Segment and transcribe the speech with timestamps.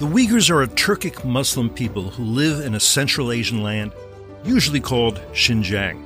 [0.00, 3.92] The Uyghurs are a Turkic Muslim people who live in a Central Asian land,
[4.44, 6.02] usually called Xinjiang.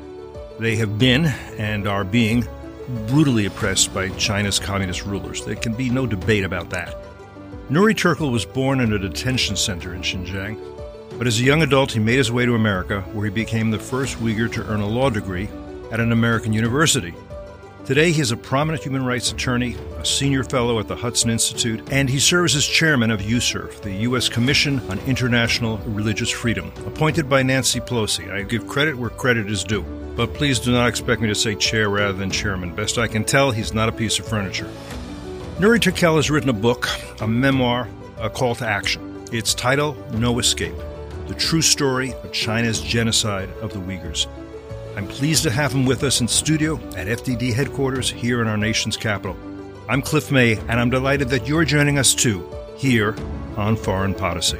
[0.58, 1.25] They have been
[1.57, 2.46] and are being
[3.06, 5.42] brutally oppressed by China's communist rulers.
[5.42, 6.98] There can be no debate about that.
[7.70, 10.59] Nury Turkel was born in a detention center in Xinjiang,
[11.16, 13.79] but as a young adult, he made his way to America, where he became the
[13.79, 15.48] first Uyghur to earn a law degree
[15.91, 17.14] at an American university.
[17.85, 21.89] Today, he is a prominent human rights attorney, a senior fellow at the Hudson Institute,
[21.91, 24.29] and he serves as chairman of USCIRF, the U.S.
[24.29, 28.31] Commission on International Religious Freedom, appointed by Nancy Pelosi.
[28.31, 29.83] I give credit where credit is due.
[30.17, 32.74] But please do not expect me to say chair rather than chairman.
[32.74, 34.69] Best I can tell, he's not a piece of furniture.
[35.58, 36.88] Nury Turkel has written a book,
[37.20, 37.88] a memoir,
[38.19, 39.24] a call to action.
[39.33, 40.74] Its title, No Escape
[41.28, 44.27] The True Story of China's Genocide of the Uyghurs.
[44.98, 48.56] I'm pleased to have him with us in studio at FDD headquarters here in our
[48.56, 49.36] nation's capital.
[49.88, 52.44] I'm Cliff May, and I'm delighted that you're joining us too
[52.76, 53.14] here
[53.56, 54.58] on Foreign Policy.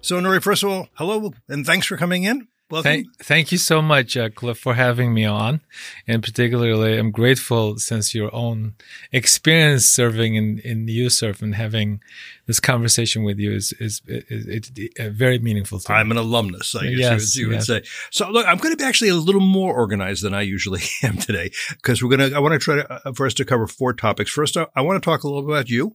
[0.00, 2.46] So, Nury, first of all, hello and thanks for coming in.
[2.72, 2.90] Welcome.
[2.90, 5.60] Thank, thank you so much, uh, Cliff, for having me on.
[6.06, 8.76] And particularly, I'm grateful since your own
[9.12, 12.00] experience serving in, in USCIRF and having
[12.46, 16.12] this conversation with you is, is, is, is very meaningful to I'm me.
[16.12, 17.68] an alumnus, I guess Yes, you would, you yes.
[17.68, 17.90] would say.
[18.10, 21.18] So, look, I'm going to be actually a little more organized than I usually am
[21.18, 23.66] today because we're going to, I want to try to, uh, for us to cover
[23.66, 24.30] four topics.
[24.30, 25.94] First, I, I want to talk a little about you.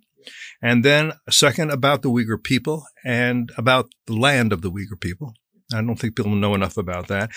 [0.62, 5.34] And then second about the Uyghur people and about the land of the Uyghur people.
[5.74, 7.32] I don't think people know enough about that.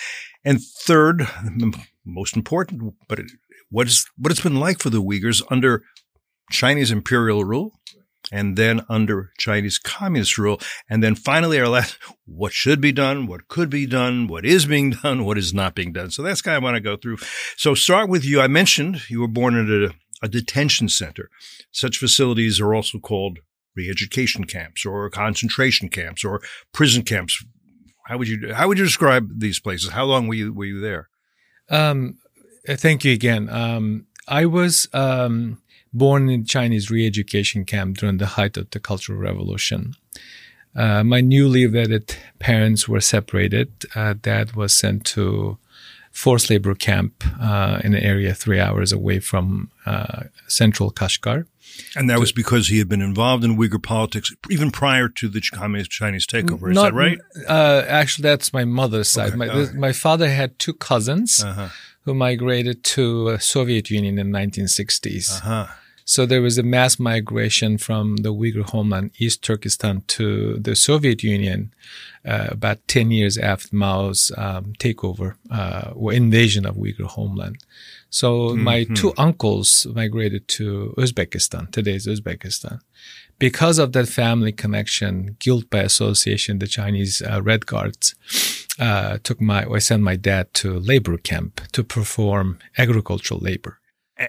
[0.45, 1.27] And third,
[2.05, 3.31] most important, but it,
[3.69, 5.83] what is what it's been like for the Uyghurs under
[6.51, 7.79] Chinese imperial rule,
[8.31, 10.59] and then under Chinese communist rule,
[10.89, 14.65] and then finally our last, what should be done, what could be done, what is
[14.65, 16.11] being done, what is not being done.
[16.11, 17.17] So that's kind of what I want to go through.
[17.57, 18.41] So start with you.
[18.41, 21.29] I mentioned you were born in a, a detention center.
[21.71, 23.39] Such facilities are also called
[23.75, 26.41] re-education camps or concentration camps or
[26.73, 27.43] prison camps.
[28.05, 29.91] How would you how would you describe these places?
[29.91, 31.09] How long were you were you there?
[31.69, 32.17] Um,
[32.67, 33.49] uh, thank you again.
[33.49, 35.61] Um, I was um,
[35.93, 39.93] born in Chinese re-education camp during the height of the Cultural Revolution.
[40.75, 43.71] Uh, my newly wedded parents were separated.
[43.93, 45.57] Uh, dad was sent to
[46.11, 51.45] forced labor camp uh, in an area three hours away from uh, central Kashgar.
[51.95, 55.41] And that was because he had been involved in Uyghur politics even prior to the
[55.53, 56.69] communist Chinese takeover.
[56.71, 57.17] Is Not- that right?
[57.47, 59.29] Uh, actually, that's my mother's side.
[59.29, 59.73] Okay, my, right.
[59.73, 61.69] my father had two cousins Uh huh.
[62.05, 65.37] who migrated to uh, Soviet Union in 1960s.
[65.37, 65.67] Uh huh.
[66.03, 71.23] So there was a mass migration from the Uyghur homeland, East Turkestan, to the Soviet
[71.23, 71.71] Union
[72.25, 77.57] uh, about 10 years after Mao's um, takeover uh, or invasion of Uyghur homeland.
[78.11, 82.81] So my two uncles migrated to Uzbekistan, today's Uzbekistan.
[83.39, 88.13] Because of that family connection, guilt by association, the Chinese uh, Red Guards
[88.79, 93.79] uh, took my, or sent my dad to labor camp to perform agricultural labor.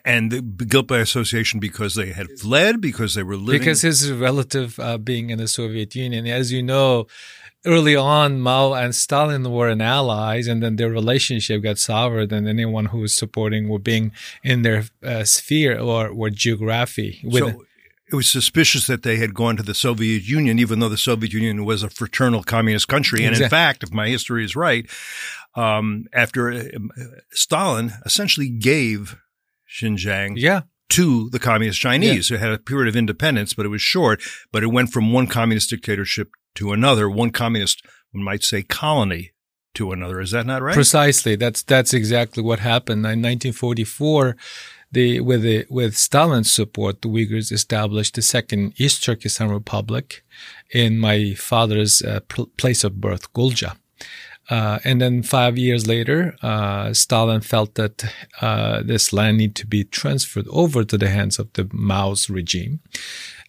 [0.04, 3.60] And the guilt by association because they had fled, because they were living.
[3.60, 7.08] because his relative uh, being in the Soviet Union, as you know,
[7.64, 12.48] early on Mao and Stalin were an allies, and then their relationship got soured, and
[12.48, 14.12] anyone who was supporting were being
[14.42, 17.20] in their uh, sphere or or geography.
[17.24, 17.64] With so
[18.12, 21.32] it was suspicious that they had gone to the Soviet Union, even though the Soviet
[21.32, 23.24] Union was a fraternal communist country.
[23.24, 24.86] And in fact, if my history is right,
[25.54, 26.62] um, after uh,
[27.30, 29.18] Stalin essentially gave
[29.80, 30.62] Xinjiang yeah,
[30.92, 32.30] to the communist Chinese.
[32.30, 34.20] It had a period of independence, but it was short.
[34.52, 39.32] But it went from one communist dictatorship to another, one communist, one might say, colony
[39.74, 40.20] to another.
[40.20, 40.74] Is that not right?
[40.74, 41.34] precisely.
[41.34, 44.36] That's that's exactly what happened in 1944.
[44.94, 50.22] The, with the, with Stalin's support, the Uyghurs established the second East Turkestan Republic
[50.70, 53.78] in my father's uh, pl- place of birth, Gulja.
[54.54, 57.96] Uh, and then five years later, uh, Stalin felt that
[58.46, 62.80] uh, this land need to be transferred over to the hands of the Mao's regime.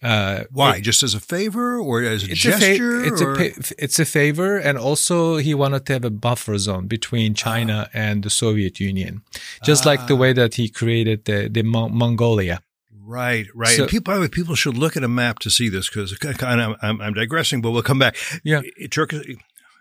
[0.02, 0.80] Uh, Why?
[0.80, 3.04] Just as a favor or as a it's a, gesture?
[3.08, 6.56] it's, a or- pa- it's a favor, and also he wanted to have a buffer
[6.58, 9.22] zone between China and the Soviet Union,
[9.70, 10.22] just like the Ah.
[10.22, 12.60] way that he created the, the Mon- Mongolia.
[13.06, 13.76] Right, right.
[13.76, 16.12] So- people, by the way, people should look at a map to see this because
[16.12, 18.16] of, I'm, I'm digressing, but we'll come back.
[18.42, 18.62] Yeah.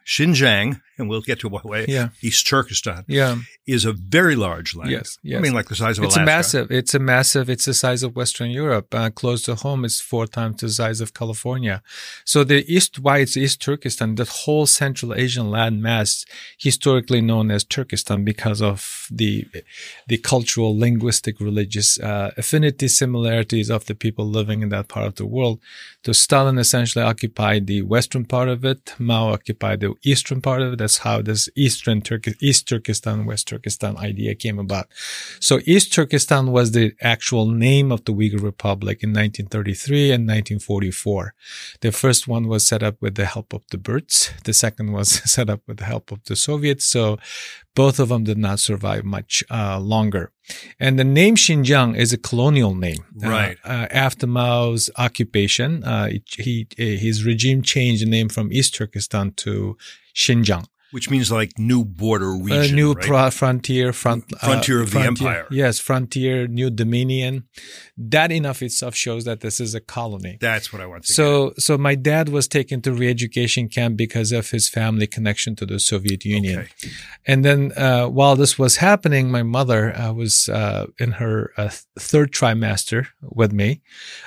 [0.06, 2.10] Xinjiang, and we'll get to what Yeah.
[2.22, 3.38] East Turkestan Yeah.
[3.66, 4.92] is a very large land.
[4.92, 5.38] Yes, yes.
[5.40, 6.26] I mean, like the size of It's Alaska.
[6.36, 6.72] massive.
[6.72, 7.50] It's a massive.
[7.50, 8.94] It's the size of Western Europe.
[8.94, 11.82] Uh, close to home, it's four times the size of California.
[12.26, 16.26] So the East, why it's East Turkestan, that whole Central Asian land mass,
[16.58, 19.46] historically known as Turkestan, because of the
[20.08, 25.16] the cultural, linguistic, religious uh, affinity similarities of the people living in that part of
[25.16, 25.60] the world.
[26.06, 28.94] So Stalin essentially occupied the western part of it.
[29.00, 30.82] Mao occupied the eastern part of it.
[30.84, 34.88] That's how this Eastern Turkey, East Turkestan, West Turkestan idea came about.
[35.40, 41.34] So East Turkestan was the actual name of the Uyghur Republic in 1933 and 1944.
[41.86, 44.32] The first one was set up with the help of the Burts.
[44.44, 46.86] The second was set up with the help of the Soviets.
[46.86, 47.18] So
[47.76, 50.32] both of them did not survive much uh, longer.
[50.80, 53.04] And the name Xinjiang is a colonial name.
[53.24, 53.58] Uh, Right.
[53.64, 59.78] uh, after Mao's occupation, uh, he, his regime changed the name from East Turkestan to
[60.14, 60.66] Xinjiang.
[60.94, 62.76] Which means like new border A region.
[62.76, 63.06] new right?
[63.08, 65.46] pro- frontier, front, uh, Frontier of the empire.
[65.52, 67.44] Yes, frontier, new dominion.
[67.98, 70.38] That in of itself shows that this is a colony.
[70.40, 74.32] That's what I want to So, so my dad was taken to re-education camp because
[74.32, 76.60] of his family connection to the Soviet Union.
[76.60, 76.92] Okay.
[77.26, 81.70] And then, uh, while this was happening, my mother uh, was uh, in her uh,
[82.00, 83.82] third trimester with me.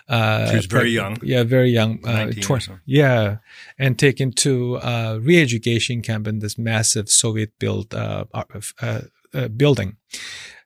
[0.08, 1.18] Uh, She was very young.
[1.22, 1.98] Yeah, very young.
[2.06, 2.78] Uh, 19 or so.
[2.86, 3.36] yeah,
[3.78, 9.00] and taken to uh, re-education camp in this massive Soviet-built uh, uh,
[9.34, 9.96] uh, building.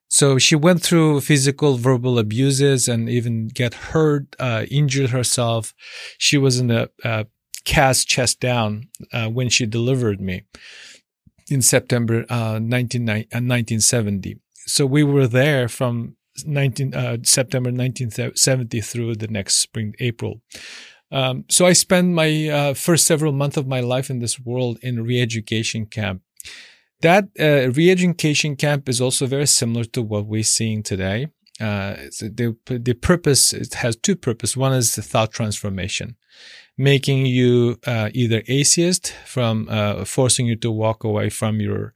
[0.08, 5.72] So she went through physical, verbal abuses, and even get hurt, uh, injured herself.
[6.18, 6.88] She was in a
[7.64, 10.42] cast chest down uh, when she delivered me
[11.50, 14.40] in September uh, 19, uh, 1970.
[14.66, 20.40] So we were there from 19, uh, September 1970 through the next spring, April.
[21.12, 24.78] Um, so I spent my uh, first several months of my life in this world
[24.82, 26.22] in re-education camp.
[27.00, 31.28] That uh, re-education camp is also very similar to what we're seeing today.
[31.60, 34.56] Uh, the the purpose it has two purposes.
[34.56, 36.16] One is the thought transformation,
[36.78, 41.92] making you uh, either atheist from uh, forcing you to walk away from your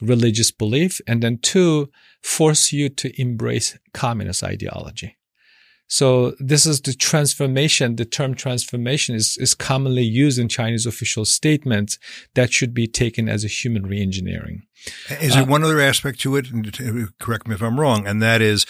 [0.00, 1.90] religious belief, and then two,
[2.22, 5.18] force you to embrace communist ideology.
[5.88, 7.96] So this is the transformation.
[7.96, 11.98] The term transformation is, is commonly used in Chinese official statements
[12.34, 14.62] that should be taken as a human reengineering.
[15.20, 16.46] Is there uh, one other aspect to it?
[17.20, 18.06] Correct me if I'm wrong.
[18.06, 18.64] And that is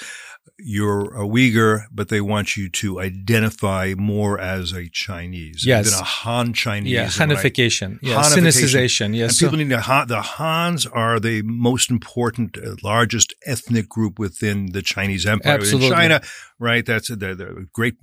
[0.59, 5.65] you're a Uyghur, but they want you to identify more as a Chinese.
[5.67, 5.91] Yes.
[5.91, 6.93] Than a Han Chinese.
[6.93, 7.13] Yeah, I right?
[7.13, 7.99] Hanification.
[8.03, 9.17] Yeah, Hanification.
[9.17, 9.31] Yes.
[9.31, 13.89] And So- people need to, Han- the Hans are the most important, uh, largest ethnic
[13.89, 15.55] group within the Chinese empire.
[15.55, 15.89] Absolutely.
[15.89, 16.21] In China,
[16.59, 16.85] right?
[16.87, 17.95] That's the, the great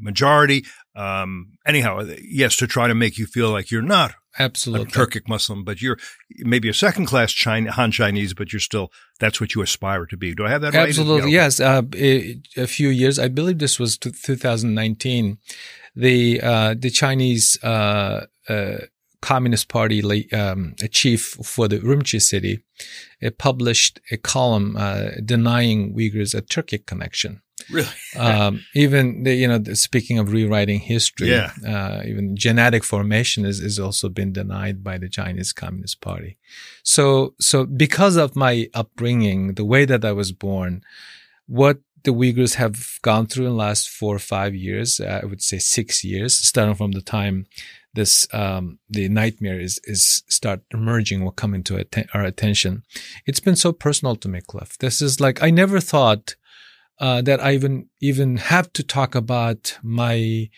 [0.00, 0.64] majority.
[0.96, 4.86] Um, anyhow, yes, to try to make you feel like you're not a absolutely.
[4.86, 5.98] Turkic Muslim, but you're
[6.38, 10.16] maybe a second class China, Han Chinese, but you're still, that's what you aspire to
[10.16, 10.34] be.
[10.34, 10.88] Do I have that right?
[10.88, 11.60] Absolutely, yes.
[11.60, 15.38] Uh, a, a few years, I believe this was 2019.
[15.96, 18.76] The uh, the Chinese uh, uh,
[19.20, 20.00] Communist Party
[20.32, 22.62] um, a chief for the Urumqi city
[23.22, 27.42] uh, published a column uh, denying Uyghurs a Turkic connection.
[27.72, 27.88] Really?
[28.16, 31.52] Um, even the, you know, the, speaking of rewriting history, Yeah.
[31.66, 36.38] uh, even genetic formation is, is also been denied by the Chinese Communist Party.
[36.82, 40.82] So, so because of my upbringing, the way that I was born,
[41.46, 45.26] what the Uyghurs have gone through in the last four or five years, uh, I
[45.26, 47.46] would say six years, starting from the time
[47.94, 52.84] this um, the nightmare is is start emerging or coming to atten- our attention.
[53.26, 54.78] It's been so personal to me, Cliff.
[54.78, 56.36] This is like I never thought
[57.00, 60.48] uh, that I even even have to talk about my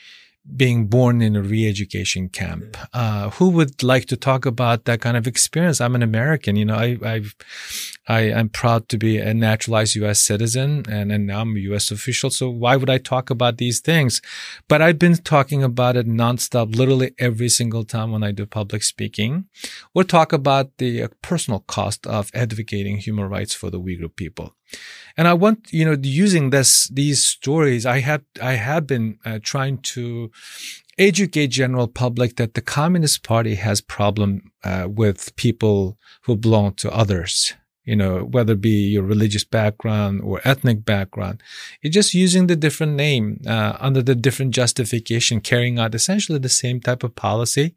[0.57, 2.77] being born in a re-education camp.
[2.93, 5.81] Uh, who would like to talk about that kind of experience?
[5.81, 7.35] I'm an American, you know, I, I've,
[8.09, 10.21] I am proud to be a naturalized U.S.
[10.21, 11.91] citizen and, and now I'm a U.S.
[11.91, 12.31] official.
[12.31, 14.21] So why would I talk about these things?
[14.67, 18.83] But I've been talking about it nonstop, literally every single time when I do public
[18.83, 19.45] speaking or
[19.95, 24.55] we'll talk about the uh, personal cost of advocating human rights for the Uyghur people.
[25.17, 29.39] And I want, you know, using this, these stories, I have, I have been uh,
[29.43, 30.31] trying to
[30.99, 36.91] educate general public that the Communist Party has problem uh, with people who belong to
[36.93, 37.55] others.
[37.85, 41.43] You know, whether it be your religious background or ethnic background,
[41.83, 46.51] it's just using the different name uh, under the different justification, carrying out essentially the
[46.51, 47.75] same type of policy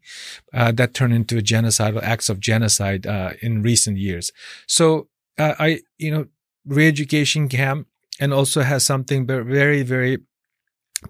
[0.52, 4.30] uh, that turned into genocidal acts of genocide uh, in recent years.
[4.68, 5.08] So
[5.38, 6.26] uh, I, you know,
[6.66, 7.88] re-education camp
[8.20, 10.18] and also has something ver- very, very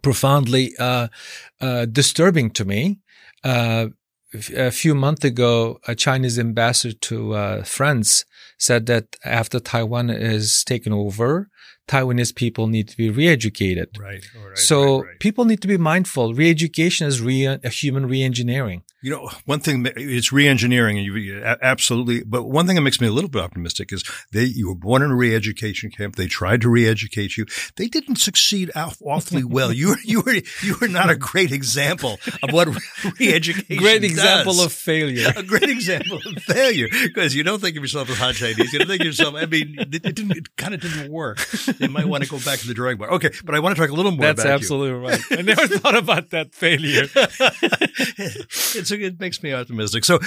[0.03, 1.09] profoundly uh,
[1.61, 3.01] uh, disturbing to me.
[3.43, 3.89] Uh,
[4.57, 8.25] a few months ago, a Chinese ambassador to uh, France
[8.59, 11.49] said that after Taiwan is taken over,
[11.87, 13.99] Taiwanese people need to be re-educated.
[13.99, 14.25] Right.
[14.35, 15.21] right so right, right.
[15.21, 16.33] people need to be mindful.
[16.33, 18.83] Re-education is re- a human re-engineering.
[19.03, 22.25] You know, one thing it's re-engineering, and you absolutely.
[22.25, 25.03] But one thing that makes me a little bit optimistic is they you were born
[25.03, 26.17] in a re-education camp.
[26.17, 27.45] They tried to re-educate you.
[27.77, 29.75] They didn't succeed awfully well.
[29.75, 32.69] You were you were you were not a great example of what
[33.21, 33.77] re-education.
[33.77, 34.65] Great example does.
[34.65, 35.35] of failure.
[35.37, 38.73] a great example of failure because you don't think of yourself as hot Chinese.
[38.73, 39.35] You don't think of yourself.
[39.35, 40.37] I mean, it, it didn't.
[40.37, 41.39] It kind of didn't work.
[41.79, 43.11] You might want to go back to the drawing board.
[43.11, 44.27] Okay, but I want to talk a little more.
[44.27, 45.07] That's absolutely you.
[45.07, 45.21] right.
[45.31, 47.07] I never thought about that failure.
[47.15, 50.05] it's it makes me optimistic.
[50.05, 50.19] So,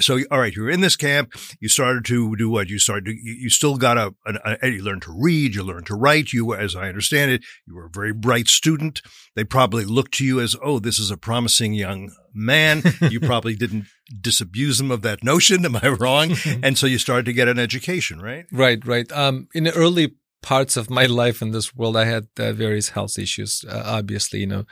[0.00, 1.32] so all right, you were in this camp.
[1.60, 2.68] You started to do what?
[2.68, 3.06] You started.
[3.06, 4.68] To, you, you still got a, a, a.
[4.68, 5.54] You learned to read.
[5.54, 6.32] You learned to write.
[6.32, 9.02] You, as I understand it, you were a very bright student.
[9.34, 12.82] They probably looked to you as, oh, this is a promising young man.
[13.10, 13.86] you probably didn't
[14.20, 15.64] disabuse them of that notion.
[15.64, 16.34] Am I wrong?
[16.62, 18.46] and so you started to get an education, right?
[18.50, 19.10] Right, right.
[19.12, 22.90] Um, in the early parts of my life in this world, I had uh, various
[22.90, 23.64] health issues.
[23.68, 24.64] Uh, obviously, you know,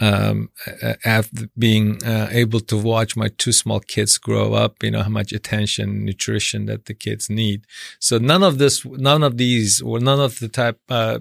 [0.00, 0.50] um,
[1.04, 5.08] after being uh, able to watch my two small kids grow up, you know, how
[5.08, 7.66] much attention, nutrition that the kids need.
[7.98, 11.20] So none of this, none of these, or none of the type, uh,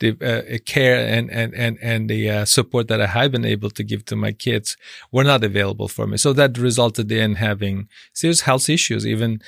[0.00, 3.70] the uh, care and and and and the uh, support that I have been able
[3.70, 4.76] to give to my kids
[5.12, 6.16] were not available for me.
[6.16, 9.06] So that resulted in having serious health issues.
[9.06, 9.40] Even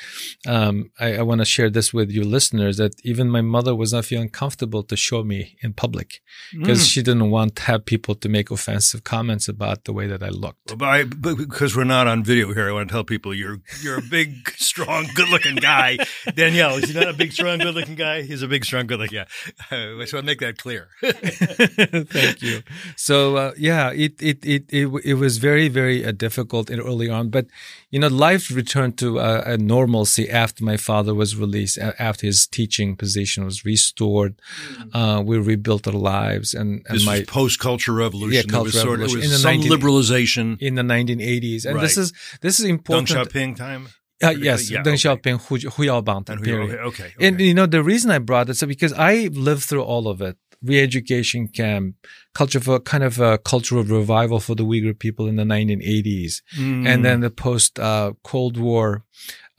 [0.47, 3.92] um, I, I want to share this with you listeners that even my mother was
[3.92, 6.20] not feeling comfortable to show me in public
[6.52, 6.90] because mm.
[6.90, 10.28] she didn't want to have people to make offensive comments about the way that I
[10.28, 10.68] looked.
[10.68, 13.61] Well, but I, because we're not on video here, I want to tell people you're
[13.82, 15.99] you're a big, strong, good-looking guy.
[16.35, 18.23] Danielle, is he not a big, strong, good-looking guy?
[18.23, 19.16] He's a big, strong, good-looking.
[19.16, 19.25] Yeah,
[19.70, 20.88] uh, so I make that clear.
[21.00, 22.62] Thank you.
[22.96, 27.30] So uh, yeah, it, it it it it was very very uh, difficult early on,
[27.30, 27.46] but
[27.90, 32.46] you know, life returned to uh, a normalcy after my father was released, after his
[32.46, 34.34] teaching position was restored.
[34.72, 34.96] Mm-hmm.
[34.96, 38.46] Uh, we rebuilt our lives, and, and this my post culture revolution.
[38.46, 39.18] Yeah, culture sort revolution.
[39.18, 41.82] Of, it was some 19, liberalization in the 1980s, and right.
[41.82, 43.08] this is this is important.
[43.08, 43.88] Deng Xiaoping time.
[44.22, 45.30] Uh, yes, yeah, Deng okay.
[45.30, 46.44] Xiaoping, Hu, Hu Yaobang And.
[46.44, 47.10] Hu- okay, okay.
[47.20, 50.20] And you know the reason I brought this up because I lived through all of
[50.20, 50.37] it.
[50.60, 51.94] Re-education camp,
[52.34, 56.84] culture for kind of a cultural revival for the Uyghur people in the 1980s, Mm.
[56.84, 59.04] and then the post uh, Cold War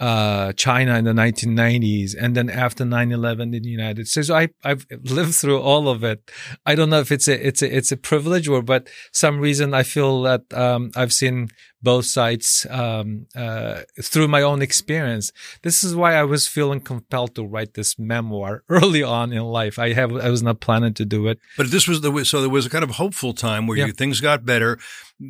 [0.02, 4.28] uh, China in the 1990s, and then after 9/11 in the United States.
[4.28, 6.32] So I I've lived through all of it.
[6.66, 9.74] I don't know if it's a it's a it's a privilege or but some reason
[9.74, 11.48] I feel that um, I've seen
[11.82, 15.32] both sides um, uh, through my own experience.
[15.62, 19.80] This is why I was feeling compelled to write this memoir early on in life.
[19.80, 21.40] I have I was not planning to do it.
[21.58, 23.86] But this was the so there was a kind of hopeful time where Yeah.
[23.88, 24.78] you, things got better.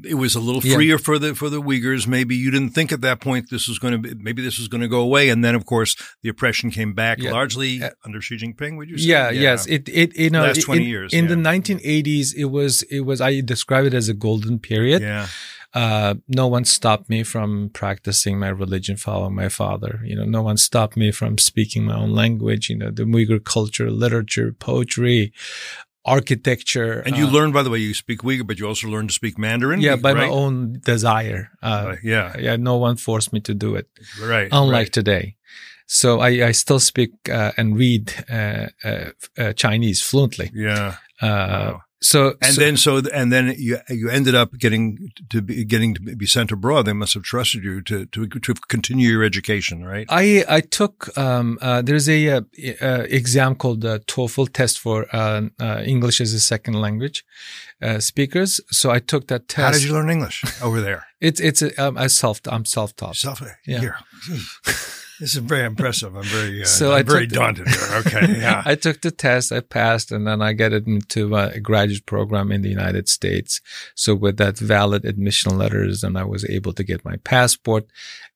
[0.03, 0.75] It was a little Yeah.
[0.75, 2.07] freer for the for the Uyghurs.
[2.07, 4.67] Maybe you didn't think at that point this was going to be maybe this was
[4.67, 7.31] going to go away, and then of course the oppression came back Yeah.
[7.31, 8.77] largely Uh, under Xi Jinping.
[8.77, 9.05] Would you say?
[9.09, 9.65] Yeah, yes.
[9.67, 11.29] It it you know Last 20 in, years, in yeah.
[11.29, 15.01] the 1980s it was it was I describe it as a golden period.
[15.01, 15.27] yeah.
[15.73, 20.01] Uh, no one stopped me from practicing my religion, following my father.
[20.03, 22.69] You know, no one stopped me from speaking my own language.
[22.69, 25.31] You know, the Uyghur culture, literature, poetry,
[26.05, 27.01] architecture.
[27.01, 29.13] And you uh, learned, by the way, you speak Uyghur, but you also learn to
[29.13, 29.79] speak Mandarin.
[29.79, 31.51] yeah, by my own desire.
[31.61, 33.87] Uh, Uh, yeah, yeah, no one forced me to do it.
[34.21, 34.49] right.
[34.51, 34.93] unlike right.
[34.93, 35.35] today.
[35.85, 38.67] So I, I still speak uh, and read uh,
[39.55, 40.51] Chinese fluently.
[40.53, 40.95] yeah.
[41.21, 41.81] Uh, Wow.
[42.01, 45.95] So And so- then so and then you you ended up getting to be getting
[45.95, 46.85] to be sent abroad.
[46.85, 50.05] They must have trusted you to to to continue your education, right?
[50.09, 52.41] I I took um, uh, there's a uh,
[52.81, 57.25] uh, exam called the TOEFL test for uh, uh, English as a second language
[57.81, 58.61] uh, speakers.
[58.71, 59.65] So I took that test.
[59.65, 61.01] How did you learn English over there?
[61.19, 63.15] It's it's a, um, a self I'm self taught.
[63.17, 63.79] Self Yeah.
[63.81, 63.95] here.
[65.19, 66.15] This is very impressive.
[66.15, 67.67] I'm very uh, So I'm very took the- daunted.
[68.07, 68.63] Okay, yeah.
[68.65, 72.51] I took the test, I passed, and then I get into uh, a graduate program
[72.51, 73.59] in the United States.
[73.95, 77.85] So with that valid admission letters, and I was able to get my passport.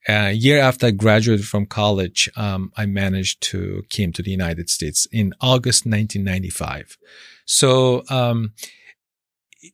[0.10, 4.70] A year after I graduated from college, um, I managed to came to the United
[4.70, 6.98] States in August 1995.
[7.46, 8.52] So, um,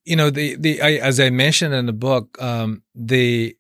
[0.06, 3.56] you know, the, the, I, as I mentioned in the book, um, the,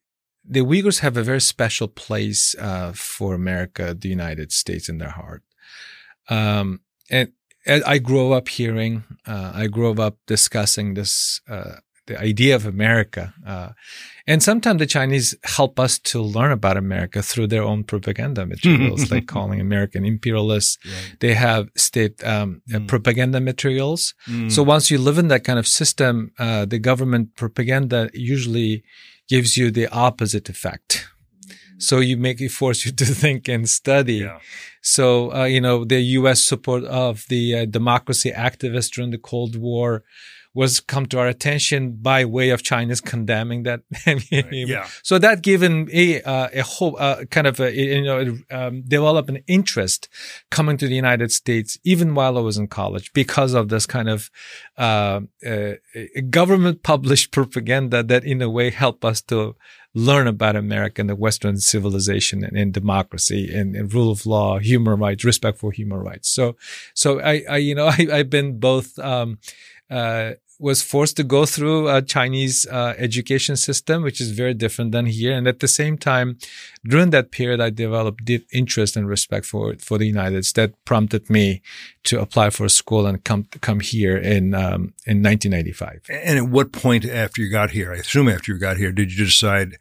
[0.49, 5.11] the Uyghurs have a very special place uh, for America, the United States, in their
[5.11, 5.43] heart.
[6.27, 7.31] Um, and,
[7.65, 11.75] and I grew up hearing, uh, I grew up discussing this, uh,
[12.07, 13.35] the idea of America.
[13.45, 13.69] Uh,
[14.25, 19.11] and sometimes the Chinese help us to learn about America through their own propaganda materials,
[19.11, 20.79] like calling American imperialists.
[20.83, 21.15] Right.
[21.19, 22.87] They have state um, mm.
[22.87, 24.15] propaganda materials.
[24.27, 24.51] Mm.
[24.51, 28.83] So once you live in that kind of system, uh, the government propaganda usually
[29.29, 31.07] gives you the opposite effect.
[31.77, 34.15] So you make it force you to think and study.
[34.15, 34.39] Yeah.
[34.81, 36.43] So, uh, you know, the U.S.
[36.43, 40.03] support of the uh, democracy activists during the Cold War,
[40.53, 43.81] was come to our attention by way of China's condemning that.
[44.51, 44.87] yeah.
[45.03, 49.29] So that given a uh, a whole uh, kind of a, you know um, develop
[49.29, 50.09] an interest
[50.49, 54.09] coming to the United States even while I was in college because of this kind
[54.09, 54.31] of
[54.77, 55.73] uh, uh
[56.29, 59.55] government published propaganda that in a way helped us to
[59.95, 64.59] learn about America and the Western civilization and, and democracy and, and, rule of law,
[64.59, 66.29] human rights, respect for human rights.
[66.29, 66.55] So,
[66.93, 69.39] so I, I you know, I I, have been both, um,
[69.89, 74.91] uh, was forced to go through a Chinese uh, education system, which is very different
[74.91, 75.31] than here.
[75.31, 76.37] And at the same time,
[76.83, 80.53] during that period, I developed deep interest and respect for for the United States.
[80.59, 81.61] That prompted me
[82.03, 86.01] to apply for school and come come here in um, in 1995.
[86.09, 89.11] And at what point after you got here, I assume after you got here, did
[89.13, 89.77] you decide?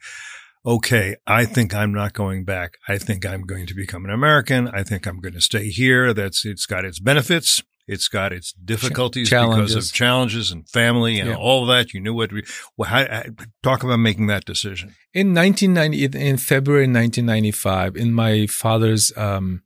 [0.65, 2.77] okay, I think I'm not going back.
[2.87, 4.67] I think I'm going to become an American.
[4.67, 6.13] I think I'm going to stay here.
[6.13, 7.63] That's it's got its benefits.
[7.89, 11.35] It's got its difficulties because of challenges and family and yeah.
[11.35, 11.91] all that.
[11.91, 12.31] You knew what.
[12.31, 12.43] We,
[12.77, 13.23] well, how,
[13.63, 14.93] talk about making that decision.
[15.11, 19.63] In 1990, in February 1995, in my father's um,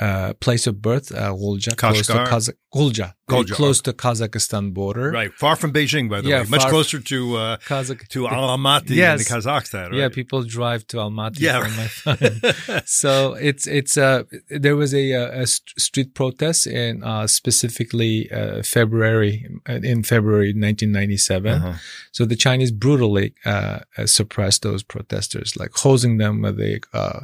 [0.00, 5.10] uh, place of birth, uh, Gulja, close to Kazakh, Gulja, Gulja, close to Kazakhstan border.
[5.10, 8.90] Right, far from Beijing, by the yeah, way, much closer to uh, Kazakh, to Almaty
[8.90, 9.28] yes.
[9.28, 9.90] in Kazakhstan.
[9.90, 9.94] Right?
[9.94, 11.40] Yeah, people drive to Almaty.
[11.40, 18.62] Yeah, so it's it's uh there was a, a street protest in uh, specifically uh,
[18.62, 21.52] February in February 1997.
[21.52, 21.74] Uh-huh.
[22.12, 27.20] So the Chinese brutally uh, suppressed those protesters, like hosing them with a uh,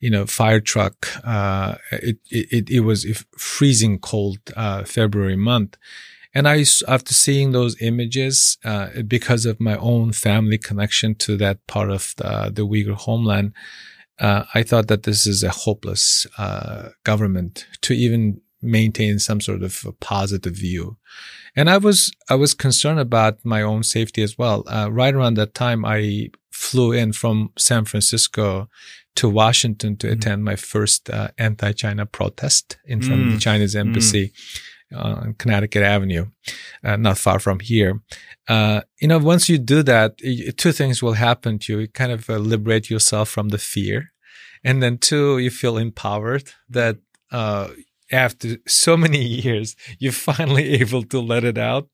[0.00, 1.08] you know, fire truck.
[1.24, 5.76] Uh, it, it, it was freezing cold, uh, February month.
[6.34, 11.66] And I, after seeing those images, uh, because of my own family connection to that
[11.66, 13.52] part of the, the Uyghur homeland,
[14.18, 19.62] uh, I thought that this is a hopeless, uh, government to even maintain some sort
[19.62, 20.98] of positive view.
[21.56, 24.62] And I was, I was concerned about my own safety as well.
[24.68, 28.68] Uh, right around that time, I flew in from San Francisco
[29.16, 30.12] to Washington to mm.
[30.12, 33.42] attend my first uh, anti-China protest in front of the mm.
[33.42, 33.80] Chinese mm.
[33.80, 34.32] embassy
[34.94, 36.26] uh, on Connecticut Avenue,
[36.84, 38.00] uh, not far from here.
[38.48, 40.18] Uh, you know, once you do that,
[40.56, 41.78] two things will happen to you.
[41.80, 44.10] You kind of uh, liberate yourself from the fear.
[44.64, 46.98] And then two, you feel empowered that,
[47.32, 47.68] uh,
[48.12, 51.88] after so many years, you're finally able to let it out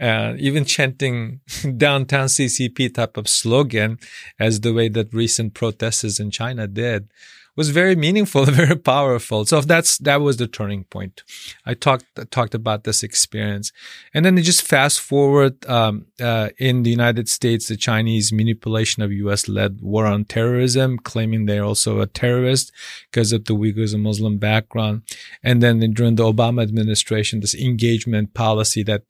[0.00, 1.40] uh, even chanting
[1.76, 3.98] downtown CCP type of slogan
[4.38, 7.08] as the way that recent protesters in China did
[7.56, 9.44] was very meaningful, very powerful.
[9.44, 11.22] So that's that was the turning point.
[11.66, 13.72] I talked talked about this experience,
[14.14, 19.02] and then it just fast forward um, uh, in the United States, the Chinese manipulation
[19.02, 22.72] of U.S.-led war on terrorism, claiming they're also a terrorist
[23.10, 25.02] because of the Uyghurs and Muslim background,
[25.42, 29.02] and then during the Obama administration, this engagement policy that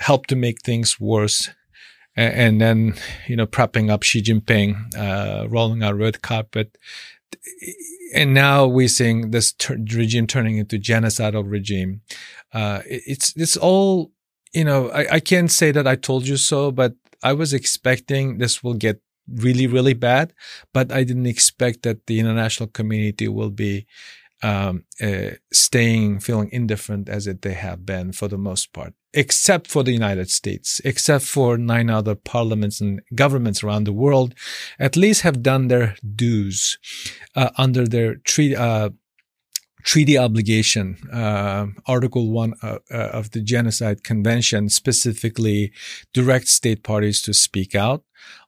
[0.00, 1.50] helped to make things worse
[2.16, 2.94] and then
[3.26, 6.78] you know propping up Xi Jinping, uh, rolling out red carpet
[8.14, 12.02] and now we're seeing this ter- regime turning into genocidal regime.
[12.52, 14.12] Uh, it's it's all
[14.52, 14.90] you know.
[14.90, 18.74] I, I can't say that I told you so, but I was expecting this will
[18.74, 20.32] get really really bad,
[20.72, 23.86] but I didn't expect that the international community will be
[24.42, 29.66] um, uh, staying feeling indifferent as it they have been for the most part except
[29.66, 34.34] for the United States, except for nine other parliaments and governments around the world,
[34.78, 36.78] at least have done their dues
[37.34, 38.54] uh, under their treaty.
[38.54, 38.90] Uh,
[39.82, 45.72] treaty obligation, uh, Article 1 uh, uh, of the Genocide Convention specifically
[46.12, 48.02] directs state parties to speak out.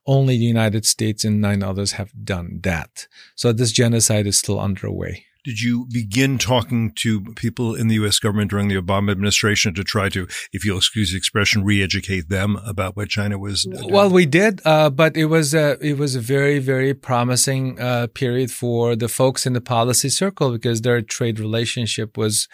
[0.05, 3.07] Only the United States and nine others have done that.
[3.35, 5.23] So this genocide is still underway.
[5.45, 8.19] Did you begin talking to people in the U.S.
[8.19, 12.57] government during the Obama administration to try to, if you'll excuse the expression, re-educate them
[12.65, 13.63] about what China was?
[13.63, 13.91] Doing?
[13.91, 18.07] Well, we did, uh, but it was a, it was a very very promising uh,
[18.07, 22.47] period for the folks in the policy circle because their trade relationship was.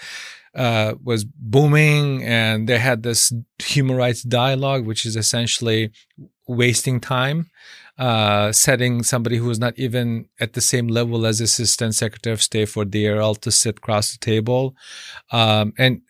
[0.54, 5.91] Uh, was booming and they had this human rights dialogue, which is essentially
[6.48, 7.52] wasting time
[7.97, 12.41] uh, setting somebody who is not even at the same level as Assistant Secretary of
[12.41, 14.75] State for DRL to sit across the table.
[15.31, 16.01] Um, and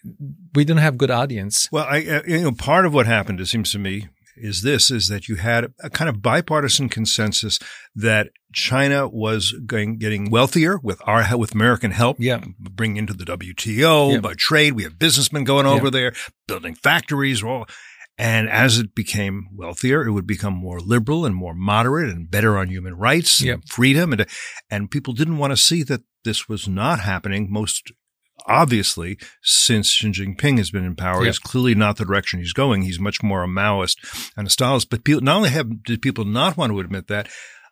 [0.53, 1.69] we didn't have good audience.
[1.71, 4.91] Well, I, uh, you know, part of what happened, it seems to me, is this,
[4.91, 7.57] is that you had a kind of bipartisan consensus
[7.95, 12.17] that China was going, getting wealthier with our, with American help.
[12.19, 12.43] Yeah.
[12.59, 14.19] Bringing into the WTO Yeah.
[14.19, 14.73] by trade.
[14.73, 15.91] We have businessmen going over Yeah.
[15.91, 16.13] there,
[16.47, 17.67] building factories, all.
[18.17, 22.57] And as it became wealthier, it would become more liberal and more moderate and better
[22.57, 23.53] on human rights Yep.
[23.55, 24.13] and freedom.
[24.13, 24.25] And,
[24.69, 27.47] and people didn't want to see that this was not happening.
[27.51, 27.91] Most
[28.47, 31.29] obviously, since Xi Jinping has been in power, Yep.
[31.29, 32.83] is clearly not the direction he's going.
[32.83, 33.97] He's much more a Maoist
[34.37, 34.89] and a Stalinist.
[34.89, 37.27] But people, not only have did people not want to admit that,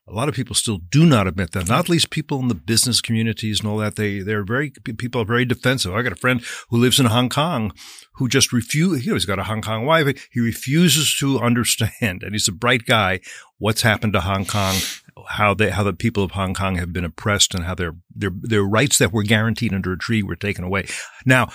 [0.06, 1.70] a lot of people still do not admit that.
[1.70, 3.96] Not least people in the business communities and all that.
[3.96, 5.94] They they're very people are very defensive.
[5.94, 7.72] I got a friend who lives in Hong Kong
[8.16, 9.06] who just refuse.
[9.06, 10.30] He's got a Hong Kong wife.
[10.32, 13.22] He refuses to understand, and he's a bright guy.
[13.60, 14.76] What's happened to Hong Kong?
[15.30, 18.32] How they how the people of Hong Kong have been oppressed, and how their their
[18.42, 20.88] their rights that were guaranteed under a treaty were taken away.
[21.26, 21.50] Now.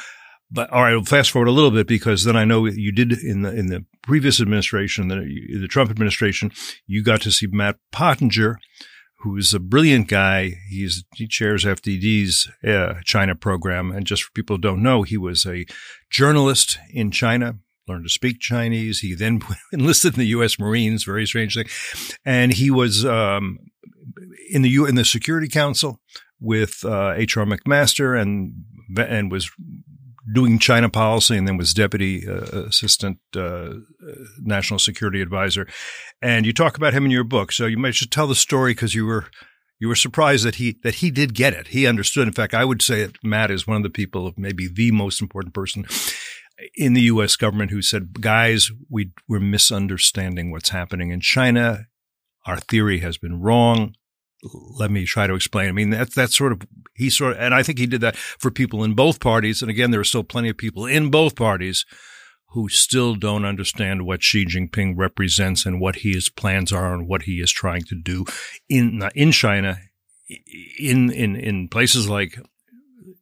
[0.51, 3.13] But all right, we'll fast forward a little bit because then I know you did
[3.13, 6.53] in the in the previous administration, the, the Trump administration,
[6.87, 8.59] you got to see Matt Pottinger,
[9.19, 10.55] who's a brilliant guy.
[10.71, 15.19] He's he chairs FDD's uh, China program, and just for people who don't know, he
[15.19, 15.67] was a
[16.11, 17.59] journalist in China.
[17.87, 19.01] Learned to speak Chinese.
[19.01, 19.41] He then
[19.73, 20.59] enlisted in the U.S.
[20.59, 21.05] Marines.
[21.05, 21.69] Very strange thing,
[22.25, 23.59] and he was um,
[24.51, 26.01] in the U in the Security Council
[26.41, 27.45] with uh, H.R.
[27.45, 28.65] McMaster, and
[28.97, 29.51] and was
[30.33, 33.75] doing China policy and then was deputy uh, assistant uh,
[34.39, 35.67] national security advisor.
[36.21, 37.53] And you talk about him in your book.
[37.53, 39.27] So you might just tell the story because you were
[39.79, 41.69] you were surprised that he that he did get it.
[41.69, 42.27] He understood.
[42.27, 45.23] In fact, I would say that Matt is one of the people, maybe the most
[45.23, 45.87] important person
[46.75, 47.37] in the U.S.
[47.37, 51.87] government who said, "Guys, we we're misunderstanding what's happening in China.
[52.45, 53.95] Our theory has been wrong."
[54.43, 55.69] Let me try to explain.
[55.69, 56.63] I mean, that's that's sort of
[56.95, 59.63] he sort of, and I think he did that for people in both parties.
[59.63, 61.85] And again, there are still plenty of people in both parties
[62.51, 67.23] who still don't understand what Xi Jinping represents and what his plans are and what
[67.23, 68.25] he is trying to do
[68.69, 69.79] in in China,
[70.79, 72.39] in in in places like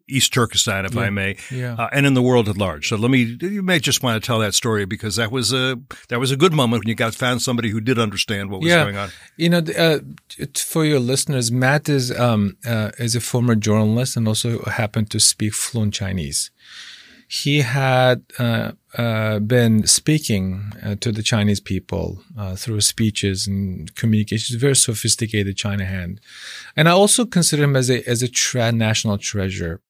[0.08, 1.00] East Turkestan, if Yeah.
[1.02, 1.74] I may, Yeah.
[1.74, 2.88] uh, and in the world at large.
[2.88, 5.76] So let me, you may just want to tell that story because that was a,
[6.08, 8.70] that was a good moment when you got found somebody who did understand what was
[8.70, 8.84] Yeah.
[8.84, 9.10] going on.
[9.36, 9.98] You know, uh,
[10.54, 15.18] for your listeners, Matt is um, uh, is a former journalist and also happened to
[15.20, 16.50] speak fluent Chinese.
[17.28, 23.92] He had uh, uh, been speaking uh, to the Chinese people uh, through speeches and
[23.96, 24.60] communications.
[24.60, 26.20] Very sophisticated China hand,
[26.76, 29.80] and I also consider him as a as a tra- national treasure.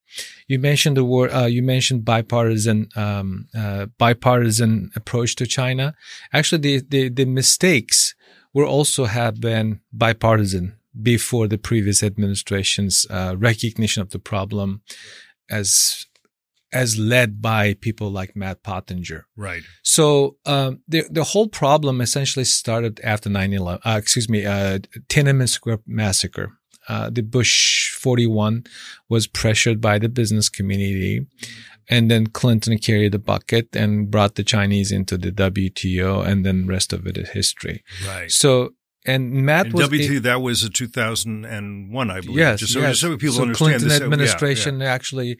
[0.48, 1.32] You mentioned the word.
[1.32, 5.94] Uh, you mentioned bipartisan, um, uh, bipartisan approach to China.
[6.32, 8.14] Actually, the, the the mistakes
[8.52, 14.82] were also have been bipartisan before the previous administration's uh, recognition of the problem,
[15.50, 16.06] as
[16.72, 19.26] as led by people like Matt Pottinger.
[19.36, 19.62] Right.
[19.82, 23.80] So um, the the whole problem essentially started after 9/11.
[23.84, 26.52] Uh, excuse me, uh, Tiananmen Square massacre.
[26.88, 28.64] Uh, the Bush 41
[29.08, 31.26] was pressured by the business community,
[31.88, 36.66] and then Clinton carried the bucket and brought the Chinese into the WTO, and then
[36.66, 37.82] rest of it is history.
[38.06, 38.30] Right.
[38.30, 38.70] So
[39.08, 42.36] and Matt And was WT, that was a 2001, I believe.
[42.36, 42.90] yes, Just so, yes.
[42.90, 43.98] just so people so understand Clinton this.
[43.98, 45.38] uh, yeah, administration actually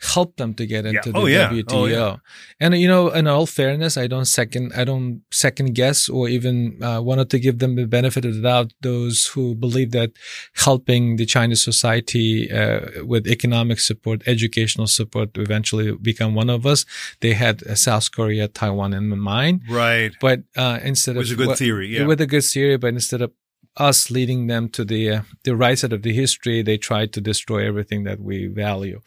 [0.00, 0.90] helped them to get Yeah.
[0.90, 1.48] into Oh, the yeah.
[1.50, 1.64] WTO.
[1.72, 2.16] Oh, yeah.
[2.60, 6.82] And you know, in all fairness, I don't second, I don't second guess or even
[6.82, 8.72] uh, wanted to give them the benefit of the doubt.
[8.82, 10.10] Those who believe that
[10.54, 16.66] helping the Chinese society uh, with economic support, educational support, to eventually become one of
[16.66, 16.84] us,
[17.20, 19.62] they had uh, South Korea, Taiwan in mind.
[19.68, 20.12] Right.
[20.20, 21.88] But uh, instead It was of a good what- theory.
[21.96, 22.06] Yeah.
[22.06, 23.32] with a good theory, but instead of
[23.76, 27.66] us leading them to the the right side of the history, they tried to destroy
[27.66, 29.00] everything that we value.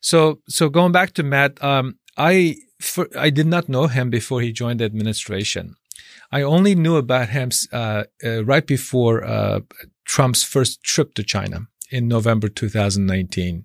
[0.00, 4.40] So so going back to Matt, um, I for, I did not know him before
[4.40, 5.76] he joined the administration.
[6.30, 9.60] I only knew about him uh, uh, right before uh,
[10.04, 13.64] Trump's first trip to China in November 2019,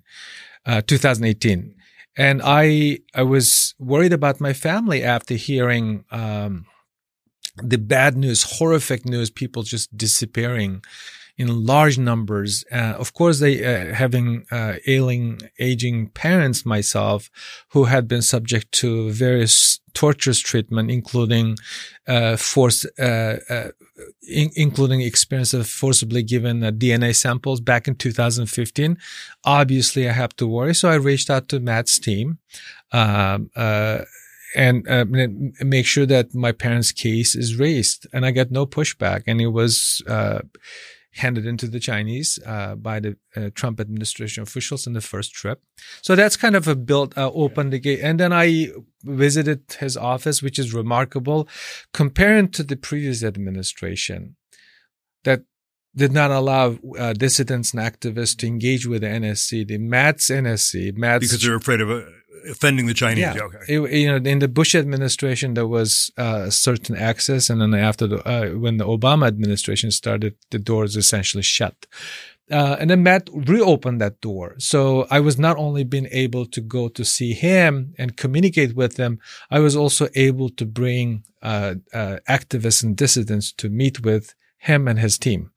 [0.65, 1.75] uh, 2018.
[2.17, 6.65] And I, I was worried about my family after hearing, um,
[7.63, 10.81] the bad news, horrific news, people just disappearing
[11.39, 12.65] in large numbers.
[12.69, 17.29] Uh, of course, they uh, having uh, ailing, aging parents myself,
[17.69, 21.55] who had been subject to various torturous treatment, including
[22.07, 23.69] uh, force, uh, uh,
[24.27, 28.97] in- including experience of forcibly given uh, DNA samples back in 2015.
[29.45, 32.37] Obviously, I have to worry, so I reached out to Matt's team.
[32.91, 33.99] Um, uh,
[34.55, 35.05] and uh,
[35.61, 38.07] make sure that my parents' case is raised.
[38.13, 39.23] And I got no pushback.
[39.27, 40.39] And it was, uh,
[41.13, 45.61] handed into the Chinese uh, by the uh, Trump administration officials in the first trip.
[46.01, 47.99] So that's kind of a built, uh, opened the gate.
[48.01, 48.69] And then I
[49.03, 51.47] visited his office, which is remarkable
[51.93, 54.35] comparing to the previous administration
[55.23, 55.43] that
[55.95, 59.67] did not allow uh, dissidents and activists to engage with the NSC.
[59.67, 62.03] The Matt's NSC, Matt's because they're afraid of uh,
[62.49, 63.19] offending the Chinese.
[63.35, 63.63] yeah, Okay.
[63.67, 68.07] It- you know, in the Bush administration, there was uh, certain access, and then after
[68.07, 71.85] the uh, when the Obama administration started, the doors essentially shut.
[72.51, 74.55] Uh, and then Matt reopened that door.
[74.57, 78.97] So I was not only being able to go to see him and communicate with
[78.97, 79.19] him,
[79.51, 84.87] I was also able to bring uh, uh, activists and dissidents to meet with him
[84.87, 85.51] and his team.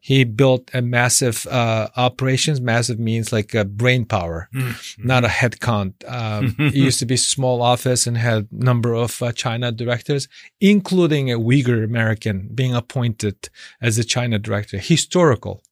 [0.00, 2.60] He built a massive uh, operations.
[2.60, 4.48] Massive means like a brain power,
[4.98, 6.04] not a head count.
[6.06, 10.28] Um, it used to be small office and had number of uh, China directors,
[10.60, 13.48] including a Uyghur American being appointed
[13.80, 14.78] as a China director.
[14.78, 15.62] Historical.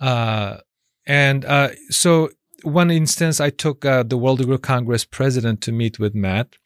[0.00, 0.58] Uh,
[1.06, 2.30] and uh, so
[2.64, 6.56] one instance, I took uh, the World Uyghur Congress president to meet with Matt,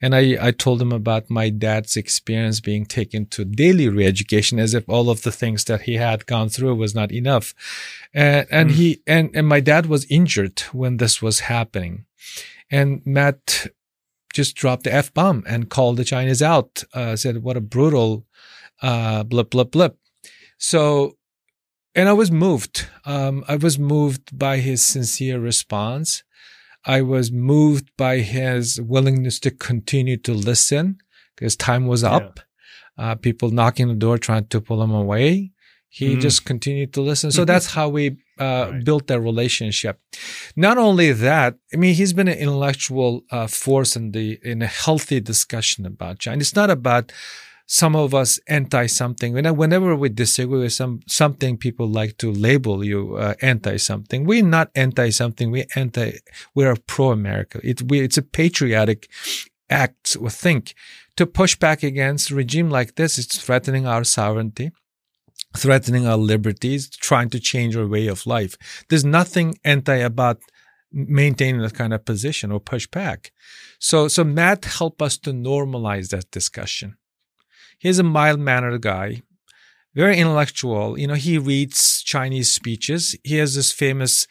[0.00, 4.74] and I, I told him about my dad's experience being taken to daily re-education, as
[4.74, 7.54] if all of the things that he had gone through was not enough,
[8.12, 12.06] and, and he and and my dad was injured when this was happening,
[12.70, 13.68] and Matt
[14.32, 16.82] just dropped the f bomb and called the Chinese out.
[16.92, 18.26] Uh, said, "What a brutal
[18.82, 19.96] uh, blip blip blip."
[20.58, 21.16] So
[21.94, 22.88] and I was moved.
[23.04, 26.22] Um, I was moved by his sincere response.
[26.84, 30.98] I was moved by his willingness to continue to listen
[31.36, 32.40] because time was up.
[32.98, 35.50] Uh, people knocking the door trying to pull him away.
[35.88, 36.20] He Mm.
[36.20, 37.30] just continued to listen.
[37.32, 38.84] So that's how we uh, Right.
[38.84, 40.00] built that relationship.
[40.56, 44.66] Not only that, I mean, he's been an intellectual uh, force in the in a
[44.66, 46.40] healthy discussion about China.
[46.40, 47.12] It's not about
[47.66, 49.32] some of us anti something.
[49.32, 54.24] Whenever we disagree with some something, people like to label you uh, anti something.
[54.24, 55.50] We're not anti something.
[55.50, 56.18] We anti.
[56.54, 57.60] We're pro America.
[57.62, 59.08] It, we, it's a patriotic
[59.70, 60.74] act or think
[61.16, 63.18] to push back against a regime like this.
[63.18, 64.72] It's threatening our sovereignty.
[65.56, 68.56] Threatening our liberties, trying to change our way of life.
[68.88, 70.40] There's nothing anti about
[70.92, 73.32] maintaining that kind of position or push back.
[73.78, 76.96] So, so Matt helped us to normalize that discussion.
[77.78, 79.22] He's a mild mannered guy,
[79.94, 80.98] very intellectual.
[80.98, 83.16] You know, he reads Chinese speeches.
[83.22, 84.26] He has this famous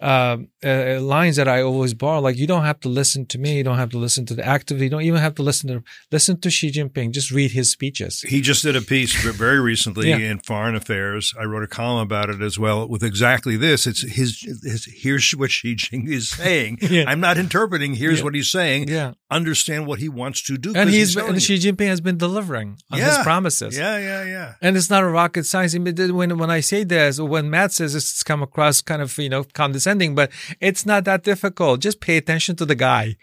[0.00, 3.56] uh, uh, lines that I always borrow, like "You don't have to listen to me.
[3.56, 4.80] You don't have to listen to the activist.
[4.80, 5.82] You don't even have to listen to
[6.12, 7.12] listen to Xi Jinping.
[7.12, 10.18] Just read his speeches." He just did a piece very recently Yeah.
[10.18, 11.32] in Foreign Affairs.
[11.40, 13.86] I wrote a column about it as well with exactly this.
[13.86, 16.78] It's his, his here's what Xi Jinping is saying.
[16.96, 17.04] Yeah.
[17.08, 17.94] I'm not interpreting.
[17.94, 18.24] Here's Yeah.
[18.24, 18.88] what he's saying.
[18.88, 20.72] Yeah, understand what he wants to do.
[20.74, 21.42] and he's telling and.
[21.42, 23.76] Xi Jinping has been delivering on his promises.
[23.76, 24.54] Yeah, yeah, yeah.
[24.62, 25.74] And it's not a rocket science.
[25.76, 29.28] When when I say this, when Matt says this, it's come across kind of you
[29.28, 31.80] know condescending, but it's not that difficult.
[31.80, 33.16] Just pay attention to the guy.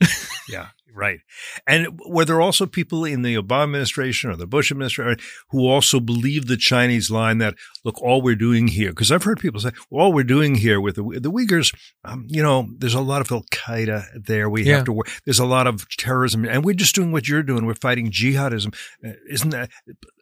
[0.50, 1.20] Yeah, right.
[1.66, 5.18] And were there also people in the Obama administration or the Bush administration
[5.50, 9.40] who also believed the Chinese line that, look, all we're doing here, because I've heard
[9.40, 12.94] people say, well, all we're doing here with the, the Uyghurs, um, you know, there's
[12.94, 14.48] a lot of Al Qaeda there.
[14.48, 14.76] We Yeah.
[14.76, 15.10] have to work.
[15.26, 17.66] There's a lot of terrorism, and we're just doing what you're doing.
[17.66, 18.74] We're fighting jihadism.
[19.06, 19.68] Uh, Isn't that?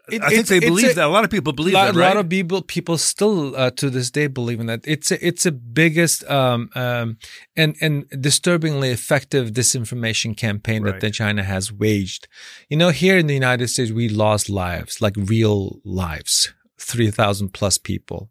[0.08, 1.06] It- I think they believe a- that.
[1.06, 2.06] A lot of people believe lot, that, right?
[2.12, 4.80] A lot of people people still uh, to this day believe in that.
[4.84, 7.18] It's a, it's a biggest um, um,
[7.56, 10.92] and and disturbingly effective disinformation campaign Right.
[10.92, 12.28] that the China has waged.
[12.68, 17.48] You know, here in the United States, we lost lives, like real lives, three thousand
[17.52, 18.30] plus people.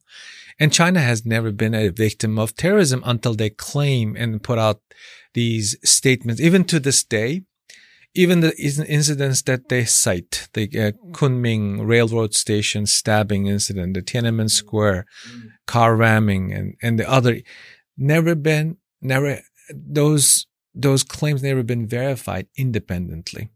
[0.58, 4.80] And China has never been a victim of terrorism until they claim and put out
[5.34, 6.40] these statements.
[6.40, 7.42] Even to this day,
[8.16, 14.50] even the incidents that they cite, the uh, Kunming railroad station stabbing incident, the Tiananmen
[14.50, 15.06] Square
[15.68, 17.42] car ramming, and, and the other,
[17.98, 23.50] never been, never, those, those claims never been verified independently.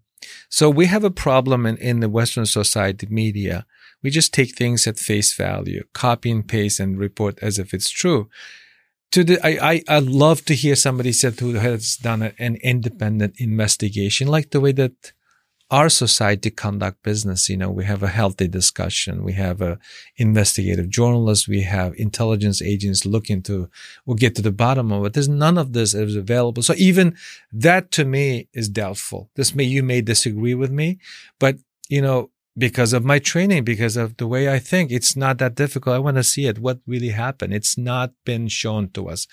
[0.50, 3.65] So we have a problem in, in the Western society media.
[4.04, 7.89] We just take things at face value, copy and paste and report as if it's
[7.89, 8.30] true.
[9.13, 13.36] To the, I, I, I love to hear somebody said who has done an independent
[13.39, 15.13] investigation, like the way that
[15.72, 17.50] our society conduct business.
[17.50, 19.24] You know, we have a healthy discussion.
[19.24, 19.78] We have a
[20.17, 21.48] investigative journalists.
[21.48, 23.69] We have intelligence agents looking to,
[24.06, 25.13] we'll get to the bottom of it.
[25.13, 26.63] There's none of this is available.
[26.63, 27.15] So even
[27.52, 29.30] that to me is doubtful.
[29.36, 31.00] This may, you may disagree with me,
[31.39, 35.38] but you know, because of my training, because of the way I think, it's not
[35.39, 35.95] that difficult.
[35.95, 36.60] I want to see it.
[36.60, 37.54] What really happened?
[37.54, 39.28] It's not been shown to us.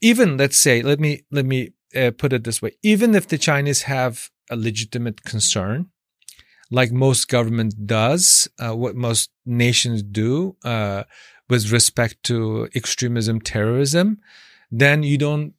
[0.00, 2.72] Even let's say, let me, let me uh, put it this way.
[2.82, 5.90] Even if the Chinese have a legitimate concern,
[6.70, 11.04] like most government does, uh, what most nations do uh,
[11.48, 14.18] with respect to extremism, terrorism,
[14.70, 15.54] then you don't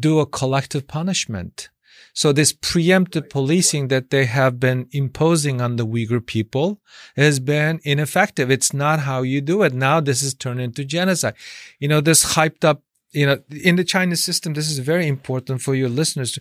[0.00, 1.68] do a collective punishment.
[2.16, 6.80] So this preemptive policing that they have been imposing on the Uyghur people
[7.14, 8.50] has been ineffective.
[8.50, 9.74] It's not how you do it.
[9.74, 11.34] Now this is turned into genocide.
[11.78, 15.60] You know, this hyped up, you know, in the Chinese system, this is very important
[15.60, 16.38] for your listeners.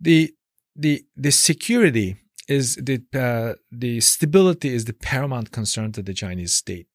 [0.00, 0.32] The,
[0.74, 2.16] the, the security
[2.48, 6.86] is the, uh, the stability is the paramount concern to the Chinese state.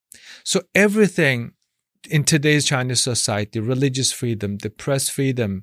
[0.43, 1.51] So everything
[2.09, 5.61] in today's Chinese society, religious freedom, the press freedom,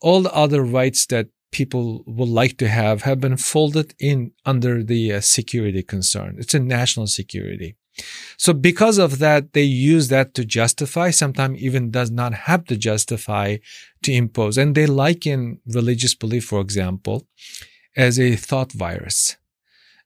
[0.00, 4.82] all the other rights that people would like to have have been folded in under
[4.82, 6.36] the uh, security concern.
[6.38, 7.76] It's a national security.
[8.36, 12.76] So because of that, they use that to justify, sometimes even does not have to
[12.76, 13.58] justify
[14.02, 14.56] to impose.
[14.56, 17.26] And they liken religious belief, for example,
[17.96, 19.36] as a thought virus,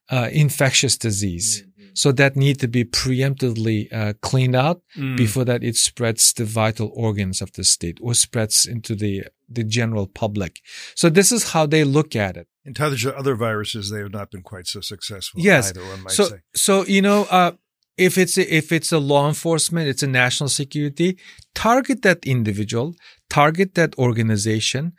[0.09, 1.61] uh, infectious disease.
[1.61, 1.74] Mm-hmm.
[1.95, 5.17] So that need to be preemptively uh, cleaned out mm.
[5.17, 9.63] before that it spreads the vital organs of the state or spreads into the the
[9.63, 10.59] general public.
[10.95, 12.47] So this is how they look at it.
[12.65, 15.39] In terms of other viruses, they have not been quite so successful.
[15.39, 15.69] Yes.
[15.69, 16.41] Either, one might so, say.
[16.55, 17.51] so you know, uh,
[17.97, 21.17] if it's a, if it's a law enforcement, it's a national security.
[21.53, 22.95] Target that individual,
[23.29, 24.93] target that organization,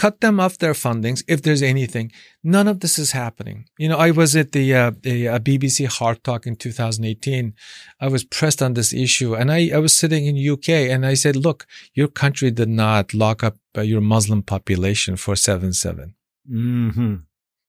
[0.00, 2.10] cut them off their fundings if there's anything.
[2.42, 3.66] None of this is happening.
[3.76, 7.52] You know, I was at the, uh, the uh, BBC HARDtalk in 2018.
[8.00, 11.12] I was pressed on this issue and I, I was sitting in UK and I
[11.12, 16.14] said, look, your country did not lock up uh, your Muslim population for 7-7.
[16.50, 17.16] Mm-hmm.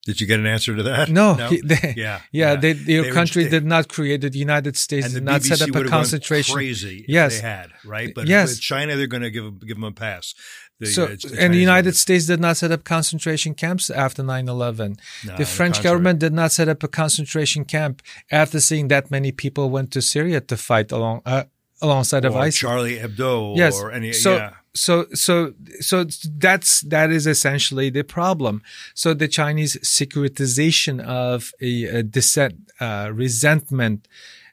[0.06, 1.10] Did you get an answer to that?
[1.10, 1.36] No.
[1.36, 1.50] no?
[1.50, 2.22] He, they, yeah.
[2.32, 2.56] Yeah.
[2.56, 5.70] They, your they country did not create the United States and did not BBC set
[5.70, 6.56] up a concentration.
[6.56, 7.06] Crazy.
[7.08, 7.42] Yes.
[7.42, 8.50] They had right, but yes.
[8.50, 10.34] with China they're going to give give them a pass.
[10.82, 14.24] The, so, uh, the and the United States did not set up concentration camps after
[14.24, 15.00] 9-11.
[15.28, 19.32] No, the French government did not set up a concentration camp after seeing that many
[19.32, 21.44] people went to Syria to fight along uh,
[21.84, 22.60] alongside or of ISIS.
[22.60, 23.80] Charlie Hebdo yes.
[23.80, 26.06] or any so, yeah so so so
[26.38, 28.62] that's that is essentially the problem
[28.94, 34.08] so the chinese securitization of a, a dissent, uh, resentment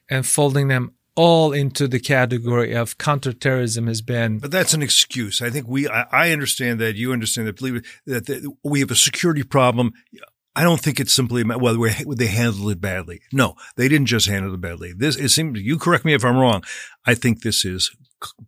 [0.09, 4.39] and folding them all into the category of counterterrorism has been.
[4.39, 5.41] But that's an excuse.
[5.41, 8.89] I think we, I, I understand that you understand that, believe that, that we have
[8.89, 9.91] a security problem.
[10.55, 13.19] I don't think it's simply well they handled it badly.
[13.33, 14.93] No, they didn't just handle it badly.
[14.93, 16.63] This it seems you correct me if I'm wrong.
[17.05, 17.91] I think this is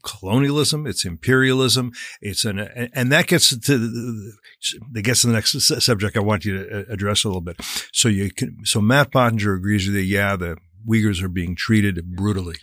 [0.04, 2.60] colonialism, it's imperialism, it's an,
[2.94, 6.84] and that gets to the, gets to the next subject I want you to uh,
[6.90, 7.58] address a little bit.
[7.92, 10.02] So you can, so Matt Pottinger agrees with you.
[10.02, 10.58] Yeah, the
[10.88, 12.58] Uyghurs are being treated brutally.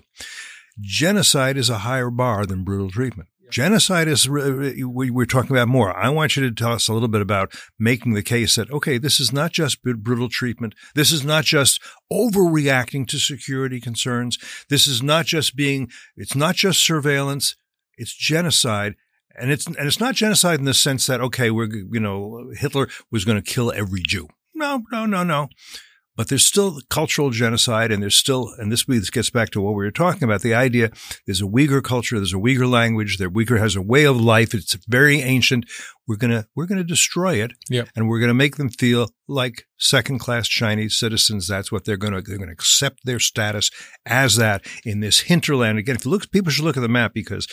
[0.81, 3.29] Genocide is a higher bar than brutal treatment.
[3.51, 5.97] Genocide is, uh, we're talking about more.
[5.97, 8.99] I want you to tell us a little bit about making the case that, okay,
[8.99, 10.75] this is not just brutal treatment.
[10.95, 11.81] This is not just
[12.13, 14.39] overreacting to security concerns.
[14.69, 17.57] This is not just being, it's not just surveillance.
[17.97, 18.97] It's genocide.
[19.35, 22.89] And it's, and it's not genocide in the sense that, okay, we're, you know, Hitler
[23.11, 24.29] was going to kill every Jew.
[24.55, 25.49] No, no, no, no
[26.19, 29.85] but there's still cultural genocide and there's still, and this gets back to what we
[29.85, 30.91] were talking about, the idea
[31.27, 34.53] there's a Uyghur culture, there's a Uyghur language, that Uyghur has a way of life.
[34.53, 35.67] It's very ancient.
[36.09, 37.53] We're going to, we're going to destroy it.
[37.71, 37.91] Yep.
[37.95, 41.47] And we're going to make them feel like second class Chinese citizens.
[41.47, 43.71] That's what they're going to, they're going to accept their status
[44.05, 45.79] as that in this hinterland.
[45.79, 47.47] Again, if you look, people should look at the map because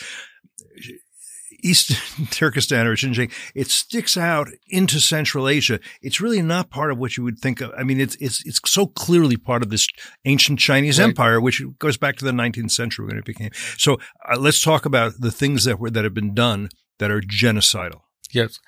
[1.62, 1.92] East
[2.30, 5.80] Turkestan or Xinjiang, it sticks out into Central Asia.
[6.02, 7.72] It's really not part of what you would think of.
[7.76, 9.86] I mean, it's it's it's so clearly part of this
[10.24, 11.06] ancient Chinese right.
[11.06, 13.50] empire, which goes back to the 19th century when it became.
[13.76, 17.20] So uh, let's talk about the things that were that have been done that are
[17.20, 18.02] genocidal.
[18.32, 18.60] Yes.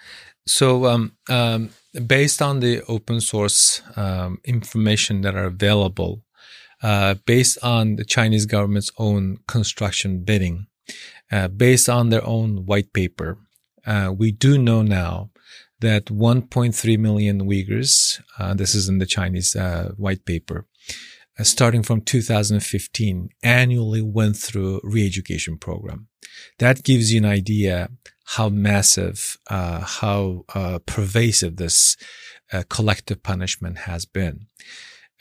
[0.47, 1.71] So um, um,
[2.07, 6.23] based on the open source um, information that are available,
[6.83, 10.67] uh, based on the Chinese government's own construction bidding,
[11.31, 13.39] uh, based on their own white paper.
[13.87, 15.31] Uh, we do know now
[15.81, 20.67] that 1.3 million Uyghurs, uh, this is in the Chinese uh, white paper,
[21.39, 26.09] uh, starting from 2015, annually went through re-education program.
[26.59, 27.91] That gives you an idea
[28.25, 30.45] how massive, how
[30.87, 31.97] pervasive this
[32.69, 34.47] collective punishment has been.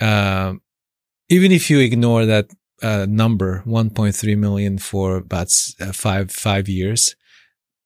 [0.02, 2.48] even if you ignore that
[2.82, 7.16] uh, number 1.3 million for about uh, five five years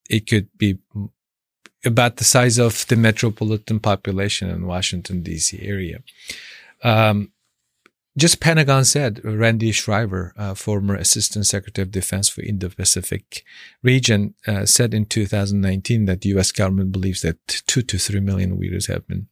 [0.10, 0.78] it could be
[1.86, 6.02] about the size of the metropolitan population in washington d.c area
[6.84, 7.32] um,
[8.18, 13.44] just pentagon said randy schriver uh, former assistant secretary of defense for indo-pacific
[13.82, 18.58] region uh, said in 2019 that the u.s government believes that two to three million
[18.58, 19.28] uyghurs have been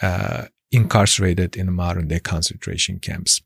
[0.00, 3.42] uh, incarcerated in modern day concentration camps.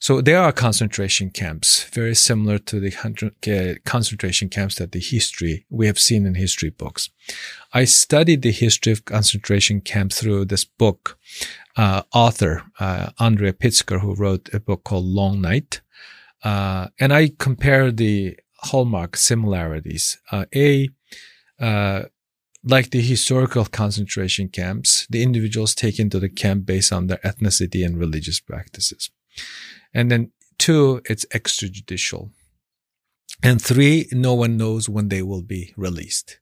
[0.00, 5.66] So there are concentration camps, very similar to the uh, concentration camps that the history
[5.68, 7.10] we have seen in history books.
[7.74, 11.18] I studied the history of concentration camps through this book,
[11.76, 15.82] uh, author uh, Andrea Pitzer, who wrote a book called Long Night,
[16.44, 20.18] uh, and I compare the hallmark similarities.
[20.32, 20.88] Uh, a
[21.60, 22.04] uh,
[22.64, 27.84] like the historical concentration camps, the individuals taken to the camp based on their ethnicity
[27.84, 29.10] and religious practices.
[29.92, 32.30] And then two, it's extrajudicial.
[33.42, 36.38] And three, no one knows when they will be released.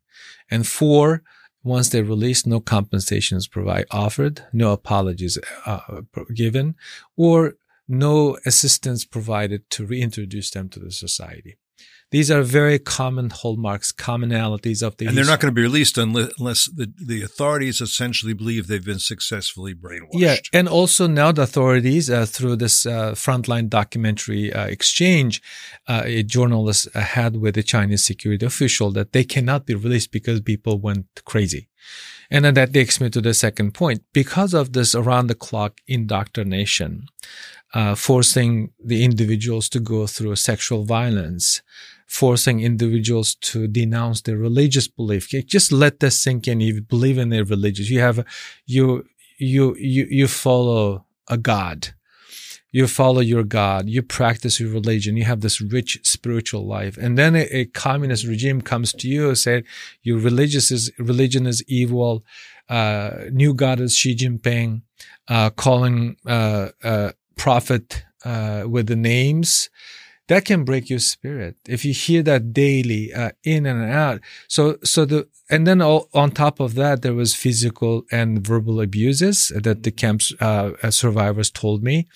[0.51, 1.23] And four,
[1.63, 6.03] once they're released, no compensation is provided, offered, no apologies uh,
[6.35, 6.75] given,
[7.17, 7.55] or
[7.87, 11.57] no assistance provided to reintroduce them to the society.
[12.11, 15.07] These are very common hallmarks, commonalities of the.
[15.07, 18.99] And they're not going to be released unless the, the authorities essentially believe they've been
[18.99, 20.15] successfully brainwashed.
[20.15, 25.43] Yeah, and also now the authorities, uh, through this uh, frontline documentary uh, exchange,
[25.87, 30.11] uh, a journalist uh, had with a Chinese security official that they cannot be released
[30.11, 31.69] because people went crazy.
[32.31, 34.03] And then that takes me to the second point.
[34.13, 37.07] Because of this around the clock indoctrination,
[37.75, 41.63] uh, forcing the individuals to go through sexual violence,
[42.09, 45.29] forcing individuals to denounce their religious belief.
[45.29, 46.61] Just let this sink in.
[46.61, 47.91] You believe in their religious.
[47.91, 48.25] You have,
[48.67, 49.07] you,
[49.37, 51.89] you, you, you follow a God.
[52.73, 53.89] You follow your God.
[53.89, 55.17] You practice your religion.
[55.17, 56.97] You have this rich spiritual life.
[56.97, 59.65] And then a, a communist regime comes to you and said,
[60.03, 62.25] your religious is, religion is evil.
[62.71, 64.83] Uh, new God is Xi Jinping,
[65.29, 69.71] uh, calling, uh, uh prophet, uh, with the names
[70.29, 74.21] that can break your spirit if you hear that daily uh, in and out.
[74.47, 78.81] So so the and then all, on top of that there was physical and verbal
[78.81, 82.07] abuses that the camps uh, uh, survivors told me.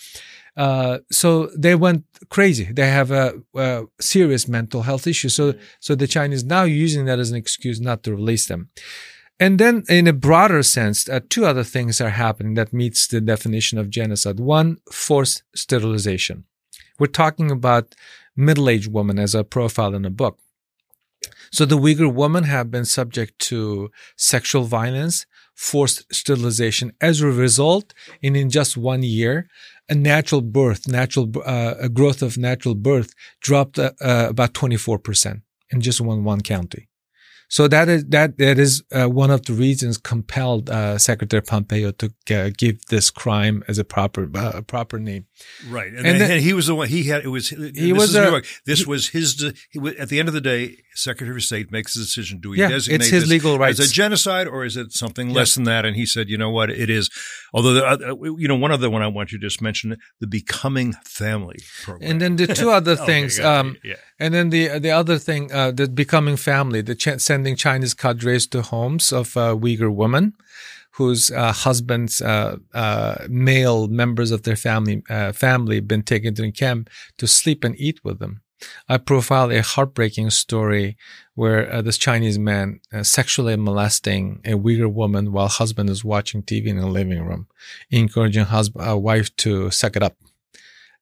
[0.54, 2.70] Uh, so they went crazy.
[2.70, 5.30] They have a, a, serious mental health issue.
[5.30, 8.68] So so the chinese now using that as an excuse not to release them.
[9.40, 13.22] And then in a broader sense uh, two other things are happening that meets the
[13.22, 14.38] definition of genocide.
[14.38, 16.44] One forced sterilization
[16.98, 17.94] we're talking about
[18.36, 20.38] middle-aged women as a profile in a book.
[21.50, 26.92] So the Uyghur women have been subject to sexual violence, forced sterilization.
[27.00, 29.48] As a result, in, in just one year,
[29.88, 35.42] a natural birth, natural uh, a growth of natural birth dropped uh, uh, about 24%
[35.70, 36.88] in just one, one county.
[37.52, 41.90] So that is that that is uh, one of the reasons compelled uh, Secretary Pompeo
[41.90, 45.26] to uh, give this crime as a proper uh, proper name.
[45.68, 46.88] Right, and, and, then, and, he was the one.
[46.88, 47.50] He had it was.
[47.50, 49.52] He was a, This he, was his.
[49.68, 52.40] He, at the end of the day, Secretary of State makes a decision.
[52.40, 53.80] Do we yeah, designate it's his legal rights.
[53.80, 55.36] as a genocide or is it something yeah.
[55.36, 55.84] less than that?
[55.84, 57.10] And he said, you know what, it is.
[57.52, 60.26] Although, the, uh, you know, one other one I want you to just mention the
[60.26, 62.10] Becoming Family program.
[62.10, 63.38] And then the two other things.
[63.38, 63.96] okay, um, yeah.
[64.18, 68.46] And then the the other thing, uh, the Becoming Family, the ch- sending Chinese cadres
[68.48, 70.34] to homes of uh, Uyghur women
[70.96, 76.42] whose uh, husbands, uh, uh, male members of their family, uh, family, been taken to
[76.42, 78.41] the camp to sleep and eat with them.
[78.88, 80.96] I profile a heartbreaking story
[81.34, 86.42] where uh, this Chinese man uh, sexually molesting a Uyghur woman while husband is watching
[86.42, 87.46] TV in the living room,
[87.90, 90.16] encouraging husband, uh, wife to suck it up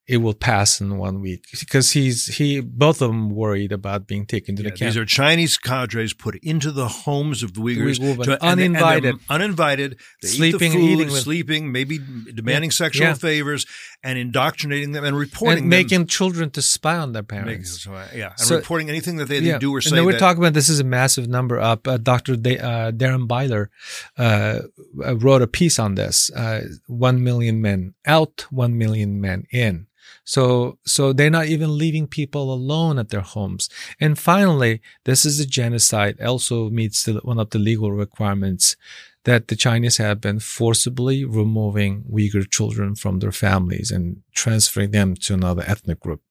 [0.07, 4.25] it will pass in one week because he's he both of them worried about being
[4.25, 4.89] taken to yeah, the camp.
[4.89, 9.99] These are Chinese cadres put into the homes of the Uyghurs, to, uninvited, and uninvited,
[10.21, 13.13] they sleeping, food, eating, with, sleeping, maybe demanding yeah, sexual yeah.
[13.13, 13.65] favors,
[14.03, 17.85] and indoctrinating them and reporting and making them, children to spy on their parents.
[17.85, 19.95] Making, yeah, and so, reporting anything that they do or say.
[19.95, 21.59] And we're that, talking about this is a massive number.
[21.59, 22.33] Up, uh, Dr.
[22.33, 23.69] Uh, Darren Byler
[24.17, 24.61] uh,
[24.93, 26.31] wrote a piece on this.
[26.31, 29.87] Uh, one million men out, one million men in.
[30.23, 33.69] So, so they're not even leaving people alone at their homes.
[33.99, 38.75] And finally, this is a genocide also meets the, one of the legal requirements
[39.25, 45.15] that the Chinese have been forcibly removing Uyghur children from their families and transferring them
[45.15, 46.21] to another ethnic group.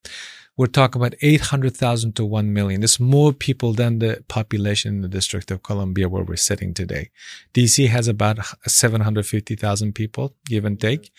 [0.56, 2.80] We're talking about 800,000 to 1 million.
[2.80, 7.10] There's more people than the population in the District of Columbia where we're sitting today.
[7.54, 11.12] DC has about 750,000 people, give and take.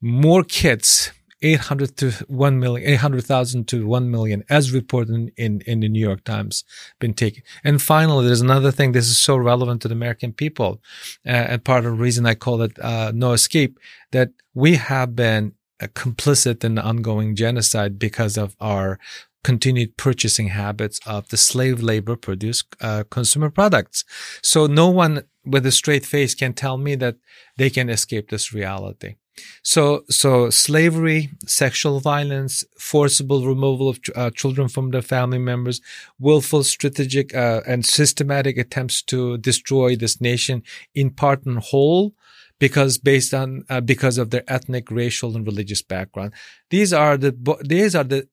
[0.00, 1.10] More kids
[1.42, 6.24] 800 to 1 million, 800,000 to 1 million as reported in, in the New York
[6.24, 6.64] Times
[6.98, 7.42] been taken.
[7.64, 8.92] And finally, there's another thing.
[8.92, 10.80] This is so relevant to the American people.
[11.26, 13.78] Uh, and part of the reason I call it, uh, no escape
[14.12, 18.98] that we have been uh, complicit in the ongoing genocide because of our
[19.44, 24.04] continued purchasing habits of the slave labor produced uh, consumer products.
[24.42, 27.16] So no one with a straight face can tell me that
[27.56, 29.16] they can escape this reality.
[29.62, 35.80] So, so slavery, sexual violence, forcible removal of uh, children from their family members,
[36.18, 40.62] willful, strategic, uh, and systematic attempts to destroy this nation
[40.94, 42.14] in part and whole
[42.62, 46.32] because based on uh, because of their ethnic, racial, and religious background.
[46.70, 48.28] These are the these are the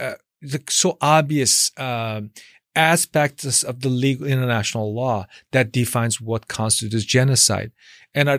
[0.00, 2.22] uh, the so obvious uh,
[2.74, 7.70] aspects of the legal international law that defines what constitutes genocide,
[8.14, 8.38] and uh,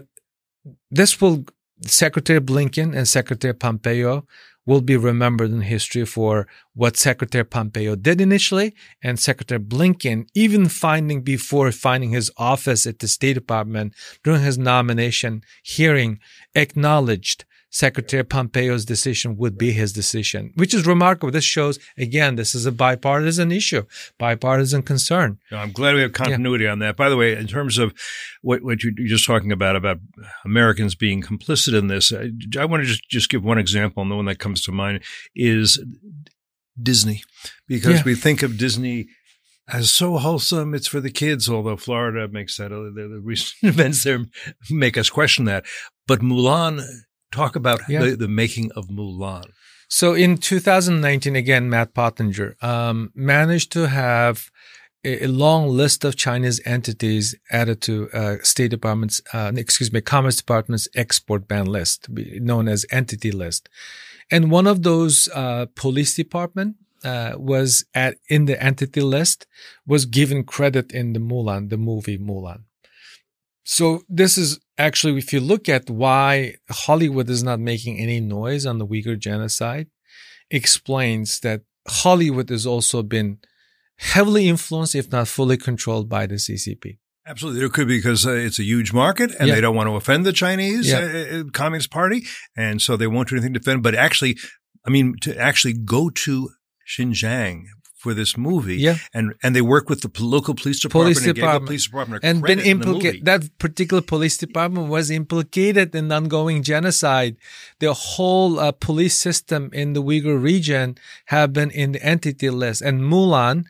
[0.90, 1.46] this will
[1.86, 4.26] Secretary Blinken and Secretary Pompeo
[4.66, 10.68] will be remembered in history for what Secretary Pompeo did initially and Secretary Blinken, even
[10.68, 16.20] finding before finding his office at the State Department during his nomination hearing,
[16.54, 21.32] acknowledged Secretary Pompeo's decision would be his decision, which is remarkable.
[21.32, 23.84] This shows, again, this is a bipartisan issue,
[24.20, 25.40] bipartisan concern.
[25.52, 26.74] I'm glad we have continuity yeah.
[26.74, 26.98] on that.
[26.98, 27.94] By the way, in terms of
[28.42, 30.00] what, what you're just talking about, about
[30.44, 34.12] Americans being complicit in this, I, I want to just, just give one example, and
[34.12, 35.02] the one that comes to mind
[35.34, 35.82] is
[36.82, 37.24] Disney,
[37.70, 38.04] because yeah.
[38.06, 39.08] we think of Disney
[39.70, 40.74] as so wholesome.
[40.74, 44.26] It's for the kids, although Florida makes that, the, the recent events there
[44.70, 45.66] make us question that.
[46.06, 46.84] But Mulan
[47.32, 48.04] Talk about yeah.
[48.04, 49.46] the, the making of Mulan.
[49.88, 54.50] So in 2019, again, Matt Pottinger um, managed to have
[55.04, 60.00] a, a, long list of Chinese entities added to uh, State Department's, uh, excuse me,
[60.00, 63.68] Commerce Department's export ban list, known as entity list.
[64.30, 69.48] And one of those uh, police department uh, was at in the entity list
[69.86, 72.64] was given credit in the Mulan, the movie Mulan.
[73.64, 78.66] So this is actually, if you look at why Hollywood is not making any noise
[78.66, 79.88] on the Uyghur genocide,
[80.50, 83.40] explains that Hollywood has also been
[83.98, 86.98] heavily influenced, if not fully controlled by the CCP.
[87.26, 87.60] Absolutely.
[87.60, 89.56] There could be because uh, it's a huge market and yeah.
[89.56, 91.00] they don't want to offend the Chinese yeah.
[91.00, 92.26] uh, uh Communist Party.
[92.58, 93.84] And so they won't do anything to defend.
[93.84, 94.38] But actually,
[94.86, 96.50] I mean, to actually go to
[96.90, 97.66] Xinjiang
[98.02, 98.78] for this movie.
[98.78, 98.98] Yeah.
[99.14, 101.66] And and they work with the local police department police department.
[101.68, 103.26] police department and been implicated.
[103.26, 107.38] That particular police department was implicated in ongoing genocide.
[107.80, 112.82] The whole uh, police system in the Uyghur region have been in the entity list.
[112.82, 113.66] And Mulan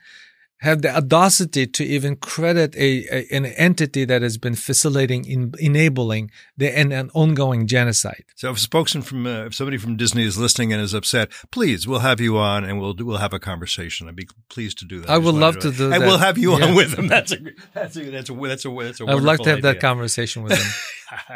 [0.61, 5.53] have the audacity to even credit a, a, an entity that has been facilitating, in,
[5.59, 8.25] enabling the an, an, ongoing genocide.
[8.35, 11.31] So, if a spokesman from uh, if somebody from Disney is listening and is upset,
[11.51, 14.07] please, we'll have you on and we'll we'll have a conversation.
[14.07, 15.09] I'd be pleased to do that.
[15.09, 15.95] I, I would love to do, that.
[15.95, 16.65] And we'll have you yeah.
[16.65, 17.07] on with them.
[17.07, 17.37] That's a
[17.73, 19.05] that's a that's a that's a that's a.
[19.05, 19.73] I'd like to have idea.
[19.73, 20.71] that conversation with them.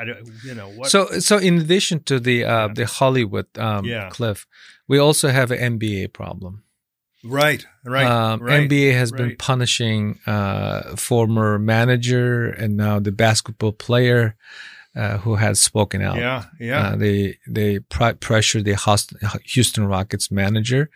[0.44, 0.90] you know what?
[0.90, 4.10] So so in addition to the uh, the Hollywood um, yeah.
[4.10, 4.46] cliff,
[4.88, 6.64] we also have an NBA problem.
[7.26, 9.18] Right, right, um, right NBA has right.
[9.18, 14.36] been punishing uh, former manager and now the basketball player
[14.96, 16.18] uh, who has spoken out.
[16.18, 16.90] Yeah, yeah.
[16.90, 18.76] Uh, they they pr- pressure the
[19.44, 20.90] Houston Rockets manager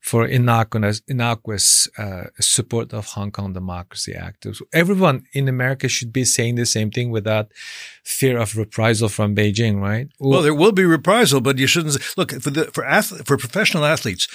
[0.00, 4.46] for innocuous, innocuous uh, support of Hong Kong Democracy Act.
[4.72, 7.52] Everyone in America should be saying the same thing without
[8.04, 10.08] fear of reprisal from Beijing, right?
[10.18, 13.84] Well, there will be reprisal, but you shouldn't look for the for athlete, for professional
[13.84, 14.26] athletes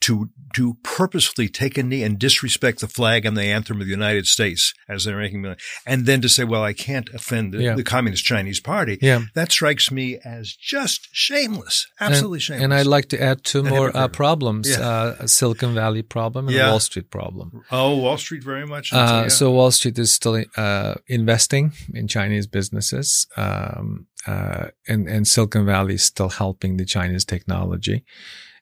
[0.00, 3.90] to to purposefully take a knee and disrespect the flag and the anthem of the
[3.90, 5.56] United States as they're making, money,
[5.86, 7.74] and then to say, "Well, I can't offend the, yeah.
[7.74, 9.22] the Communist Chinese Party." Yeah.
[9.34, 12.64] that strikes me as just shameless, absolutely and, shameless.
[12.64, 14.68] And I'd like to add two more uh, problems.
[14.68, 14.80] Yeah.
[14.80, 16.68] Uh, a Silicon Valley problem and yeah.
[16.68, 17.62] a Wall Street problem.
[17.70, 18.92] Oh, Wall Street very much.
[18.92, 19.28] Uh, yeah.
[19.28, 25.66] So Wall Street is still uh, investing in Chinese businesses, um, uh, and and Silicon
[25.66, 28.04] Valley is still helping the Chinese technology.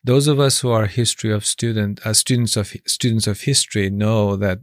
[0.03, 4.37] Those of us who are history of student uh, students of students of history know
[4.37, 4.61] that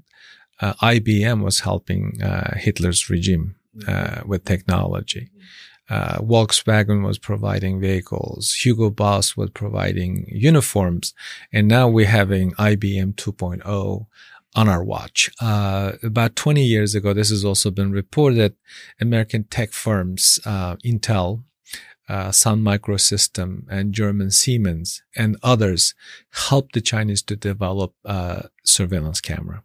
[0.61, 3.55] uh, IBM was helping uh, Hitler's regime
[4.25, 5.29] with technology.
[5.89, 8.53] Uh, Volkswagen was providing vehicles.
[8.53, 11.13] Hugo Boss was providing uniforms.
[11.51, 14.05] And now we're having IBM 2.0
[14.55, 15.29] on our watch.
[15.39, 18.55] Uh, about 20 years ago, this has also been reported.
[18.99, 21.43] American tech firms, uh, Intel,
[22.09, 25.93] uh, Sun Microsystem and German Siemens and others
[26.31, 29.63] helped the Chinese to develop uh, surveillance camera.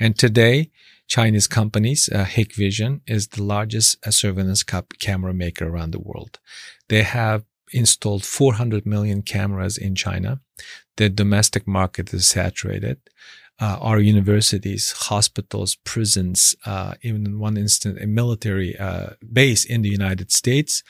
[0.00, 0.70] And today,
[1.12, 4.64] Chinese companies, uh, Hikvision is the largest uh, surveillance
[4.98, 6.38] camera maker around the world.
[6.88, 10.40] They have installed 400 million cameras in China.
[10.96, 12.98] The domestic market is saturated.
[13.60, 19.82] Uh, our universities, hospitals, prisons, uh, even in one instance, a military uh, base in
[19.82, 20.82] the United States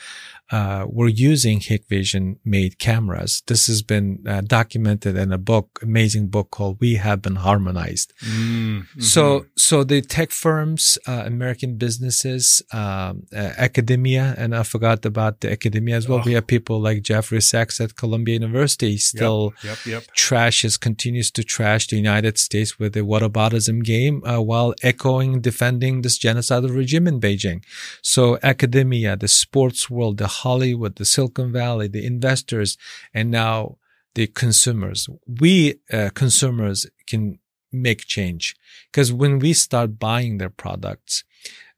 [0.53, 3.43] uh, were using Hikvision made cameras.
[3.47, 8.13] This has been uh, documented in a book, amazing book called "We Have Been Harmonized."
[8.21, 9.01] Mm-hmm.
[9.01, 15.41] So, so the tech firms, uh, American businesses, um, uh, academia, and I forgot about
[15.41, 16.19] the academia as well.
[16.19, 16.23] Oh.
[16.25, 20.17] We have people like Jeffrey Sachs at Columbia University still yep, yep, yep.
[20.17, 26.03] trashes, continues to trash the United States with the whataboutism game uh, while echoing, defending
[26.03, 27.65] this genocidal regime in Beijing.
[28.03, 32.77] So academia, the sports world, the Hollywood, the Silicon Valley, the investors,
[33.15, 33.79] and now
[34.15, 35.09] the consumers.
[35.27, 37.39] We uh, consumers can
[37.73, 38.55] make change
[38.91, 41.25] because when we start buying their products,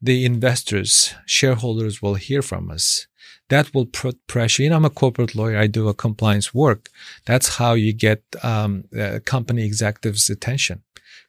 [0.01, 3.07] the investors, shareholders will hear from us.
[3.49, 4.63] That will put pressure.
[4.63, 5.57] You know, I'm a corporate lawyer.
[5.57, 6.89] I do a compliance work.
[7.25, 10.83] That's how you get um, uh, company executives' attention.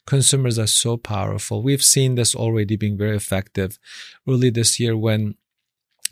[0.05, 1.61] Consumers are so powerful.
[1.61, 3.77] We've seen this already being very effective.
[4.27, 5.35] Early this year, when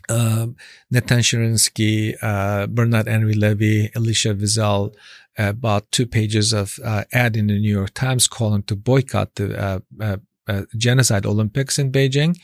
[0.08, 0.46] uh,
[0.90, 4.94] Natan Sharansky, uh, Bernard Henry Levy, Elisha Wiesel
[5.38, 9.34] uh, bought two pages of uh, ad in the New York Times calling to boycott
[9.34, 10.16] the uh, uh,
[10.48, 12.38] uh genocide Olympics in Beijing.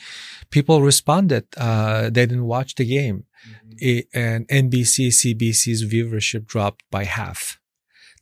[0.50, 1.46] People responded.
[1.52, 3.24] they didn't watch the game.
[3.48, 3.70] Mm-hmm.
[3.78, 7.58] It, and NBC, CBC's viewership dropped by half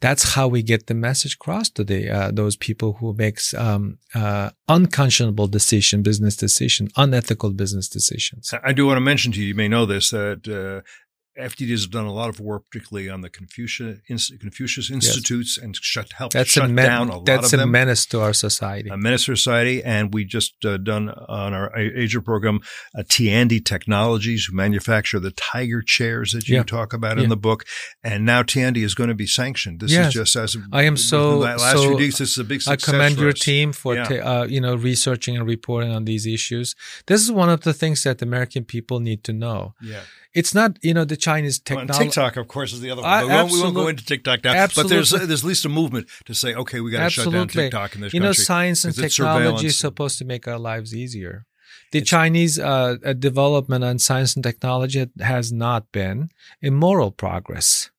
[0.01, 3.99] that's how we get the message across to the uh, those people who makes um,
[4.15, 8.53] uh, unconscionable decision, business decision, unethical business decisions.
[8.65, 10.87] I do want to mention to you, you may know this, that uh,
[11.39, 14.01] FDD has done a lot of work, particularly on the Confucius,
[14.41, 15.65] Confucius Institutes, yes.
[15.65, 17.59] and shut help that's shut men- down a lot that's of them.
[17.59, 18.91] That's a menace to our society.
[18.91, 22.61] A menace to society, and we just uh, done on our Asia program,
[22.99, 26.63] uh, Tiandy Technologies, who manufacture the tiger chairs that you yeah.
[26.65, 27.25] talk about yeah.
[27.25, 27.65] in the book,
[28.03, 29.81] and now Tiandy is going to be sanctioned.
[29.81, 30.09] This yes.
[30.09, 31.81] is just as I am so last so.
[31.81, 32.61] Few weeks, this is a big.
[32.67, 34.09] I commend your team for yeah.
[34.09, 36.75] uh, you know researching and reporting on these issues.
[37.07, 39.75] This is one of the things that American people need to know.
[39.81, 40.01] Yeah
[40.35, 41.93] it's not you know the Chinese technology.
[41.93, 43.11] Well, TikTok, of course, is the other one.
[43.11, 44.89] I, we, won't, we, won't, go into TikTok now, absolutely.
[44.89, 47.49] but there's there's at least a movement to say, okay, we got to shut down
[47.49, 48.27] TikTok in this you country.
[48.27, 51.47] You know, science and technology is supposed to make our lives easier.
[51.93, 56.31] The it's, Chinese uh, uh, development on science and technology has not been
[56.63, 57.91] immoral progress.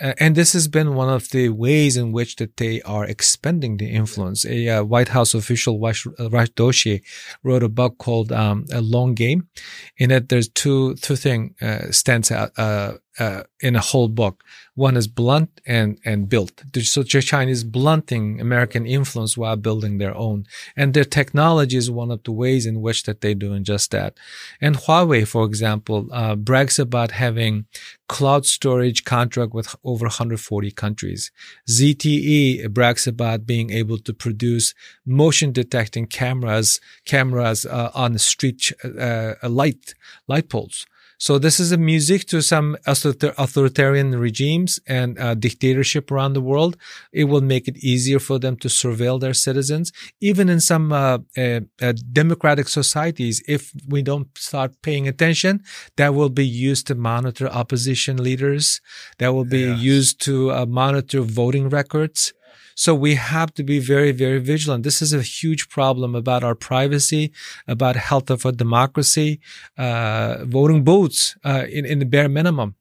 [0.00, 3.76] Uh, and this has been one of the ways in which that they are expending
[3.76, 4.44] the influence.
[4.44, 7.02] A uh, White House official, Rush, Rush Doshi,
[7.44, 9.48] wrote a book called um, "A Long Game."
[9.96, 14.42] In it, there's two two thing uh, stands out uh, uh, in a whole book.
[14.74, 16.64] One is blunt and, and built.
[16.82, 20.46] So China is blunting American influence while building their own.
[20.76, 24.14] And their technology is one of the ways in which that they're doing just that.
[24.60, 27.66] And Huawei, for example, uh, brags about having
[28.08, 31.30] cloud storage contract with over 140 countries.
[31.68, 34.74] ZTE brags about being able to produce
[35.06, 39.94] motion detecting cameras, cameras uh, on street uh, light,
[40.26, 40.86] light poles.
[41.24, 46.76] So this is a music to some authoritarian regimes and uh, dictatorship around the world.
[47.14, 49.90] It will make it easier for them to surveil their citizens.
[50.20, 55.62] Even in some uh, uh, uh, democratic societies, if we don't start paying attention,
[55.96, 58.82] that will be used to monitor opposition leaders.
[59.16, 59.80] That will be yes.
[59.80, 62.34] used to uh, monitor voting records.
[62.74, 64.82] So we have to be very, very vigilant.
[64.84, 67.32] This is a huge problem about our privacy,
[67.66, 69.40] about health of a democracy,
[69.78, 72.74] uh, voting booths uh, in, in the bare minimum.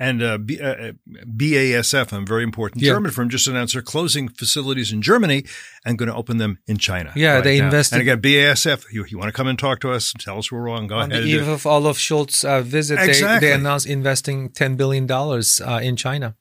[0.00, 2.92] And uh, B, uh, BASF, a very important yeah.
[2.92, 5.44] German firm, just announced they're closing facilities in Germany
[5.84, 7.12] and going to open them in China.
[7.16, 7.96] Yeah, right they invested.
[7.96, 10.60] And again, BASF, you, you, want to come and talk to us, tell us we're
[10.60, 11.22] wrong, go On ahead.
[11.22, 13.48] On the eve of Olaf Scholz's uh, visit, exactly.
[13.48, 16.36] they, they, announced investing $10 billion uh, in China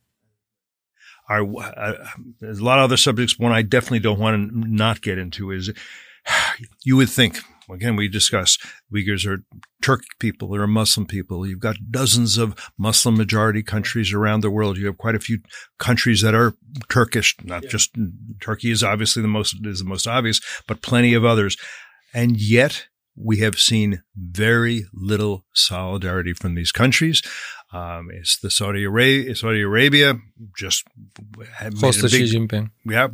[1.29, 1.93] are uh,
[2.39, 3.37] there's a lot of other subjects.
[3.37, 5.71] One I definitely don't want to not get into is
[6.83, 8.57] you would think again we discuss
[8.93, 9.43] Uyghurs are
[9.81, 11.45] Turk people, they're Muslim people.
[11.45, 14.77] You've got dozens of Muslim majority countries around the world.
[14.77, 15.39] You have quite a few
[15.77, 16.55] countries that are
[16.89, 17.69] Turkish, not yeah.
[17.69, 17.91] just
[18.41, 21.57] Turkey is obviously the most is the most obvious, but plenty of others.
[22.13, 27.21] And yet we have seen very little solidarity from these countries.
[27.73, 30.15] Um, it's the Saudi Arabia, Saudi Arabia
[30.57, 30.85] just
[31.59, 32.71] hosted big, Xi Jinping.
[32.85, 33.07] Yeah,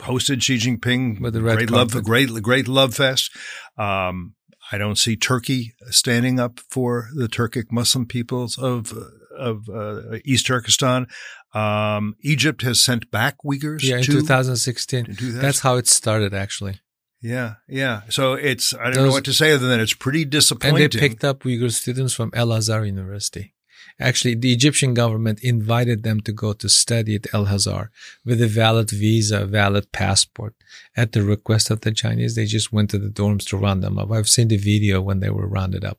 [0.00, 3.30] hosted Xi Jinping with the red great love, great, great love fest.
[3.78, 4.34] Um,
[4.72, 8.92] I don't see Turkey standing up for the Turkic Muslim peoples of
[9.36, 11.06] of uh, East Turkestan.
[11.54, 13.82] Um, Egypt has sent back Uyghurs.
[13.82, 15.04] Yeah, in to, 2016.
[15.04, 15.40] 2000?
[15.40, 16.80] That's how it started, actually.
[17.24, 18.02] Yeah, yeah.
[18.10, 20.82] So it's I don't Those, know what to say other than it's pretty disappointing.
[20.82, 23.54] And they picked up Uyghur students from El Azhar University.
[23.98, 27.90] Actually, the Egyptian government invited them to go to study at El Azhar
[28.26, 30.54] with a valid visa, valid passport.
[30.96, 33.98] At the request of the Chinese, they just went to the dorms to round them
[33.98, 34.10] up.
[34.12, 35.98] I've seen the video when they were rounded up.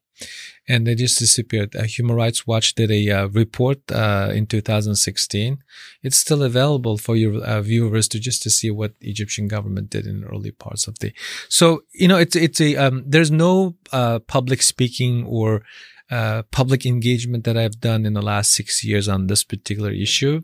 [0.68, 1.76] And they just disappeared.
[1.76, 5.60] Uh, Human Rights Watch did a uh, report uh, in 2016.
[6.02, 10.08] It's still available for your uh, viewers to just to see what Egyptian government did
[10.08, 11.14] in early parts of the.
[11.50, 15.64] So you know, it's it's a um, there's no uh, public speaking or
[16.10, 20.42] uh, public engagement that I've done in the last six years on this particular issue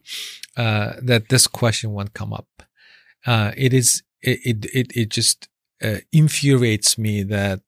[0.55, 2.47] that this question won't come up.
[3.25, 5.49] it is it it it just
[6.11, 7.61] infuriates me that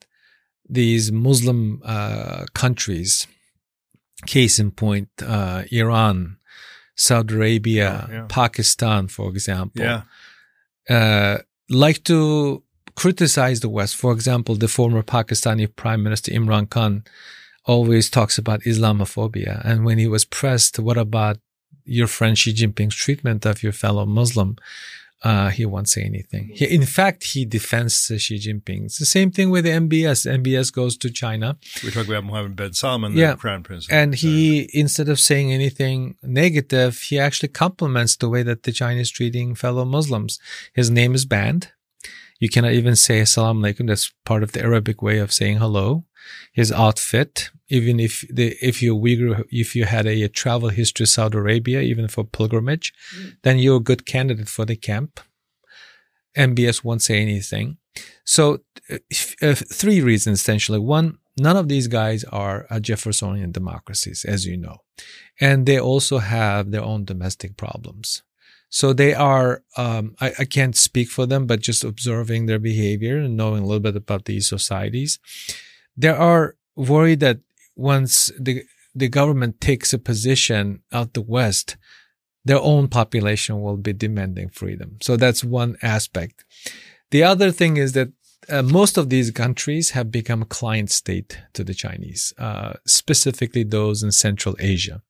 [0.67, 3.27] these Muslim uh, countries,
[4.25, 6.37] case in point, uh, Iran,
[6.95, 8.25] Saudi Arabia, oh, yeah.
[8.29, 10.03] Pakistan, for example, yeah.
[10.89, 11.37] uh,
[11.69, 12.63] like to
[12.95, 13.95] criticize the West.
[13.95, 17.03] For example, the former Pakistani Prime Minister Imran Khan
[17.65, 19.61] always talks about Islamophobia.
[19.65, 21.37] And when he was pressed, what about
[21.85, 24.57] your friend Xi Jinping's treatment of your fellow Muslim?
[25.23, 26.51] Uh, he won't say anything.
[26.53, 28.85] He, in fact, he defends Xi Jinping.
[28.85, 30.29] It's the same thing with the MBS.
[30.29, 31.57] MBS goes to China.
[31.83, 33.31] We talk about Mohammed bin Salman, yeah.
[33.31, 33.87] the crown prince.
[33.89, 39.09] And he, instead of saying anything negative, he actually compliments the way that the Chinese
[39.09, 40.39] treating fellow Muslims.
[40.73, 41.71] His name is banned.
[42.39, 43.87] You cannot even say Assalamu alaikum.
[43.87, 46.03] That's part of the Arabic way of saying hello.
[46.51, 51.05] His outfit, even if the, if you Uyghur, if you had a, a travel history
[51.05, 53.35] Saudi Arabia, even for pilgrimage, mm.
[53.43, 55.19] then you're a good candidate for the camp.
[56.37, 57.77] MBS won't say anything.
[58.25, 58.59] So,
[58.89, 58.97] uh,
[59.41, 60.79] uh, three reasons essentially.
[60.79, 64.77] One, none of these guys are Jeffersonian democracies, as you know,
[65.39, 68.23] and they also have their own domestic problems.
[68.69, 73.19] So they are, um, I, I, can't speak for them, but just observing their behavior
[73.19, 75.19] and knowing a little bit about these societies,
[75.95, 77.37] they are worried that
[77.75, 78.63] once the,
[78.93, 81.77] the government takes a position out the West,
[82.45, 84.97] their own population will be demanding freedom.
[85.01, 86.43] So that's one aspect.
[87.11, 88.09] The other thing is that
[88.49, 93.63] uh, most of these countries have become a client state to the Chinese, uh, specifically
[93.63, 95.01] those in Central Asia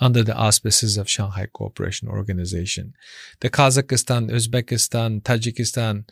[0.00, 2.94] under the auspices of Shanghai Cooperation Organization.
[3.40, 6.08] The Kazakhstan, Uzbekistan, Tajikistan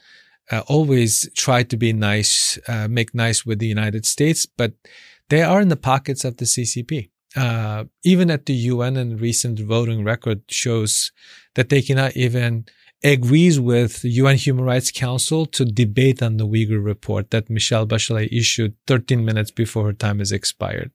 [0.51, 4.73] uh, always try to be nice, uh, make nice with the United States, but
[5.33, 7.09] they are in the pockets of the CCP.
[7.35, 11.11] Uh, even at the UN and recent voting record shows
[11.55, 12.67] that they cannot even
[13.03, 17.87] agrees with the UN Human Rights Council to debate on the Uyghur report that Michelle
[17.87, 20.93] Bachelet issued 13 minutes before her time is expired.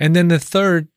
[0.00, 0.88] And then the third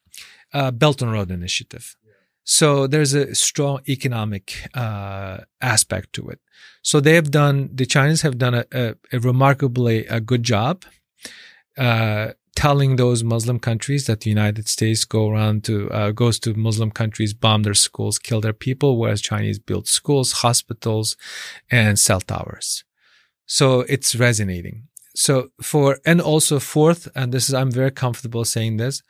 [0.51, 1.95] uh, Belt and Road Initiative.
[2.43, 6.39] So there's a strong economic uh, aspect to it.
[6.81, 10.85] So they have done, the Chinese have done a, a, a remarkably a good job
[11.77, 16.53] uh, telling those Muslim countries that the United States go around to uh, goes to
[16.53, 21.15] Muslim countries, bomb their schools, kill their people, whereas Chinese build schools, hospitals,
[21.71, 22.83] and cell towers.
[23.45, 24.89] So it's resonating.
[25.15, 29.03] So for and also fourth, and this is I'm very comfortable saying this,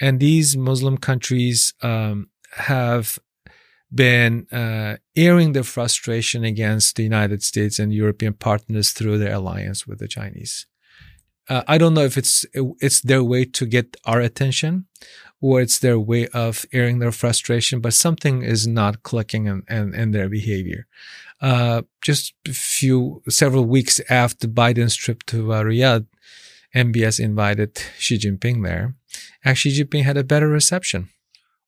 [0.00, 3.18] and these Muslim countries um, have
[3.92, 9.88] been uh, airing their frustration against the United States and European partners through their alliance
[9.88, 10.66] with the Chinese.
[11.48, 12.46] Uh, I don't know if it's
[12.80, 14.86] it's their way to get our attention,
[15.40, 19.94] or it's their way of airing their frustration, but something is not clicking in, in,
[19.94, 20.86] in their behavior.
[21.40, 26.06] Uh, just a few several weeks after Biden's trip to uh, Riyadh,
[26.74, 28.94] MBS invited Xi Jinping there.
[29.44, 31.08] Actually, Xi Jinping had a better reception.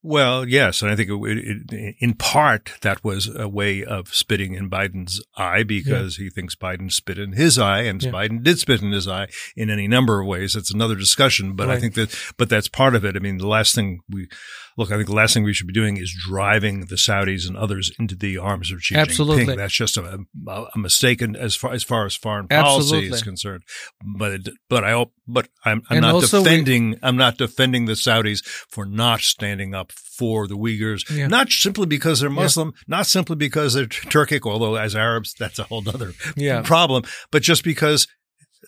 [0.06, 4.52] Well, yes, and I think it, it, in part that was a way of spitting
[4.52, 6.24] in Biden's eye because yeah.
[6.24, 8.10] he thinks Biden spit in his eye, and yeah.
[8.10, 10.56] Biden did spit in his eye in any number of ways.
[10.56, 11.78] It's another discussion, but right.
[11.78, 13.16] I think that, but that's part of it.
[13.16, 14.28] I mean, the last thing we
[14.76, 17.56] look, I think the last thing we should be doing is driving the Saudis and
[17.56, 19.46] others into the arms of Xi Absolutely.
[19.46, 19.56] Jinping.
[19.56, 23.08] That's just a, a mistake as far as far as foreign policy Absolutely.
[23.10, 23.62] is concerned.
[24.04, 28.84] But but I but I'm, I'm not defending we, I'm not defending the Saudis for
[28.84, 31.26] not standing up for the Uyghurs, yeah.
[31.26, 32.82] not simply because they're Muslim, yeah.
[32.98, 36.62] not simply because they're Turkic, although as Arabs that's a whole other yeah.
[36.62, 38.06] problem, but just because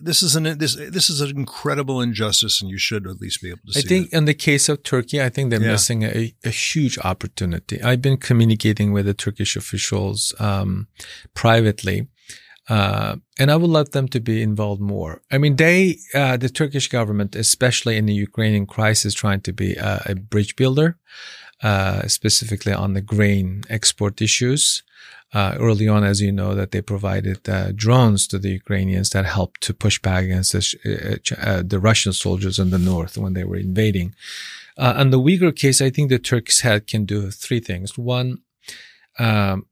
[0.00, 3.50] this is an this this is an incredible injustice, and you should at least be
[3.50, 3.78] able to.
[3.78, 4.16] I think that.
[4.16, 5.72] in the case of Turkey, I think they're yeah.
[5.72, 7.82] missing a, a, huge opportunity.
[7.82, 10.88] I've been communicating with the Turkish officials um,
[11.34, 12.08] privately,
[12.68, 15.22] uh, and I would love them to be involved more.
[15.30, 19.74] I mean, they, uh, the Turkish government, especially in the Ukrainian crisis, trying to be
[19.74, 20.98] a, a bridge builder,
[21.62, 24.82] uh, specifically on the grain export issues
[25.32, 29.24] uh, early on, as you know, that they provided uh, drones to the Ukrainians that
[29.24, 33.34] helped to push back against the, uh, uh, the Russian soldiers in the north when
[33.34, 34.14] they were invading.
[34.78, 37.98] Uh, on the Uyghur case, I think the Turks had can do three things.
[37.98, 38.38] One,
[39.18, 39.66] um,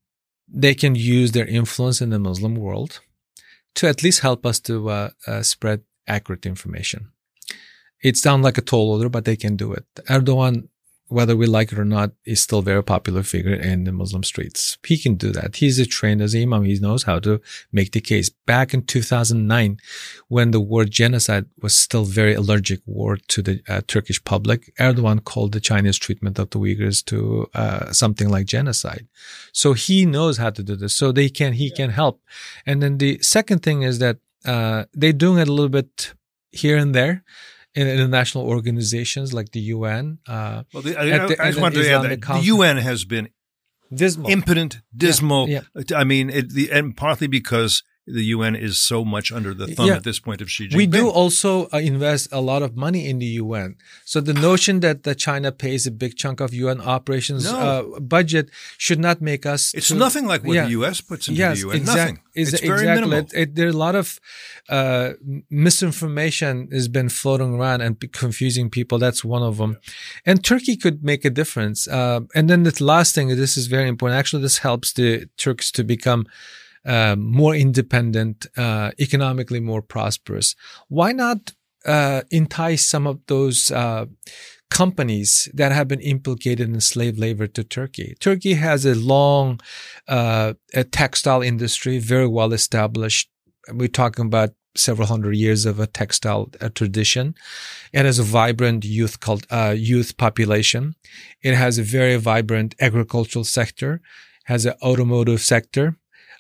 [0.49, 3.01] they can use their influence in the Muslim world
[3.77, 5.11] to at least help us to uh,
[5.43, 7.11] spread accurate information
[8.01, 9.87] It's down like a tall order, but they can do it.
[10.09, 10.69] Erdogan
[11.09, 14.23] whether we like it or not, is still a very popular figure in the Muslim
[14.23, 14.79] streets.
[14.87, 15.57] He can do that.
[15.57, 16.65] He's a trained as imam.
[16.65, 17.41] He knows how to
[17.73, 18.31] make the case.
[18.31, 19.79] Back in 2009,
[20.29, 25.23] when the word genocide was still very allergic word to the uh, Turkish public, Erdogan
[25.25, 29.07] called the Chinese treatment of the Uyghurs to uh, something like genocide.
[29.53, 30.95] So he knows how to do this.
[30.95, 31.77] So they can, he yeah.
[31.77, 32.21] can help.
[32.67, 36.15] And then the second thing is that uh, they're doing it a little bit
[36.51, 37.25] here and there
[37.75, 40.19] in international organizations like the UN.
[40.29, 43.29] Uh, well, the, I, the, I, just wanted to add that the UN has been
[43.93, 44.31] dismal.
[44.31, 45.49] impotent, dismal.
[45.49, 45.97] Yeah, yeah.
[45.99, 49.87] I mean, it, the, and partly because the UN is so much under the thumb
[49.87, 49.97] yeah.
[49.97, 50.77] at this point of Xi Jinping.
[50.77, 53.77] We do also uh, invest a lot of money in the UN.
[54.05, 57.59] So the notion that the China pays a big chunk of UN operations no.
[57.59, 59.73] uh, budget should not make us.
[59.73, 60.65] It's to, nothing like what yeah.
[60.65, 61.77] the US puts into yes, the UN.
[61.77, 62.21] Exact, nothing.
[62.35, 62.69] It's exactly.
[62.69, 63.19] very minimal.
[63.19, 64.21] It, it, there are a lot of
[64.69, 65.13] uh,
[65.49, 68.99] misinformation has been floating around and confusing people.
[68.99, 69.79] That's one of them.
[69.83, 70.33] Yeah.
[70.33, 71.89] And Turkey could make a difference.
[71.89, 74.19] Uh, and then the last thing, this is very important.
[74.19, 76.27] Actually, this helps the Turks to become
[76.87, 80.55] uh, more independent, uh, economically more prosperous.
[80.89, 81.53] Why not
[81.87, 84.07] uh, entice some of those uh,
[84.71, 88.15] companies that have been implicated in slave labor to Turkey?
[88.21, 89.61] Turkey has a long
[90.09, 93.31] uh, a textile industry, very well established.
[93.73, 97.35] We're talking about several hundred years of a textile tradition.
[97.93, 100.97] It has a vibrant youth cult, uh, youth population.
[101.43, 104.01] It has a very vibrant agricultural sector,
[104.47, 105.97] has an automotive sector,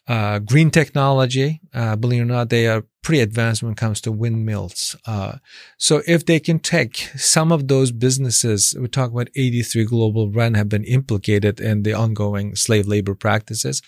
[0.06, 4.00] uh, green technology, uh, believe it or not, they are pretty advanced when it comes
[4.02, 4.96] to windmills.
[5.06, 5.38] Uh,
[5.78, 10.54] so if they can take some of those businesses, we talk about 83 global run
[10.54, 13.80] have been implicated in the ongoing slave labor practices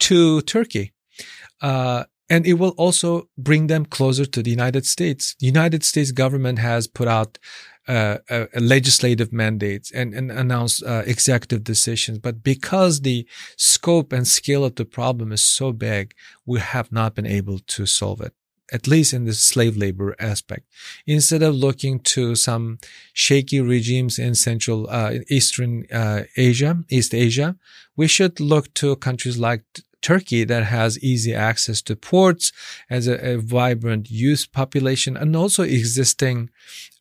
[0.00, 0.92] to Turkey.
[1.60, 5.34] Uh, and it will also bring them closer to the United States.
[5.40, 7.38] The United States government has put out
[7.88, 12.18] uh, uh, legislative mandates and, and announce uh, executive decisions.
[12.18, 13.26] But because the
[13.56, 16.14] scope and scale of the problem is so big,
[16.44, 18.34] we have not been able to solve it.
[18.72, 20.66] At least in the slave labor aspect,
[21.04, 22.78] instead of looking to some
[23.12, 27.56] shaky regimes in Central uh, Eastern uh, Asia, East Asia,
[27.96, 29.64] we should look to countries like
[30.02, 32.52] Turkey that has easy access to ports,
[32.88, 36.50] has a, a vibrant youth population, and also existing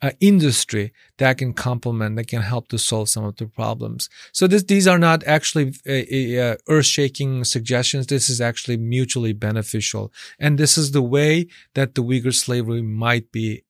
[0.02, 4.10] uh, industry that can complement, that can help to solve some of the problems.
[4.32, 8.08] So this, these are not actually uh, uh, earth-shaking suggestions.
[8.08, 13.32] This is actually mutually beneficial, and this is the way that the Uyghur slavery might
[13.32, 13.64] be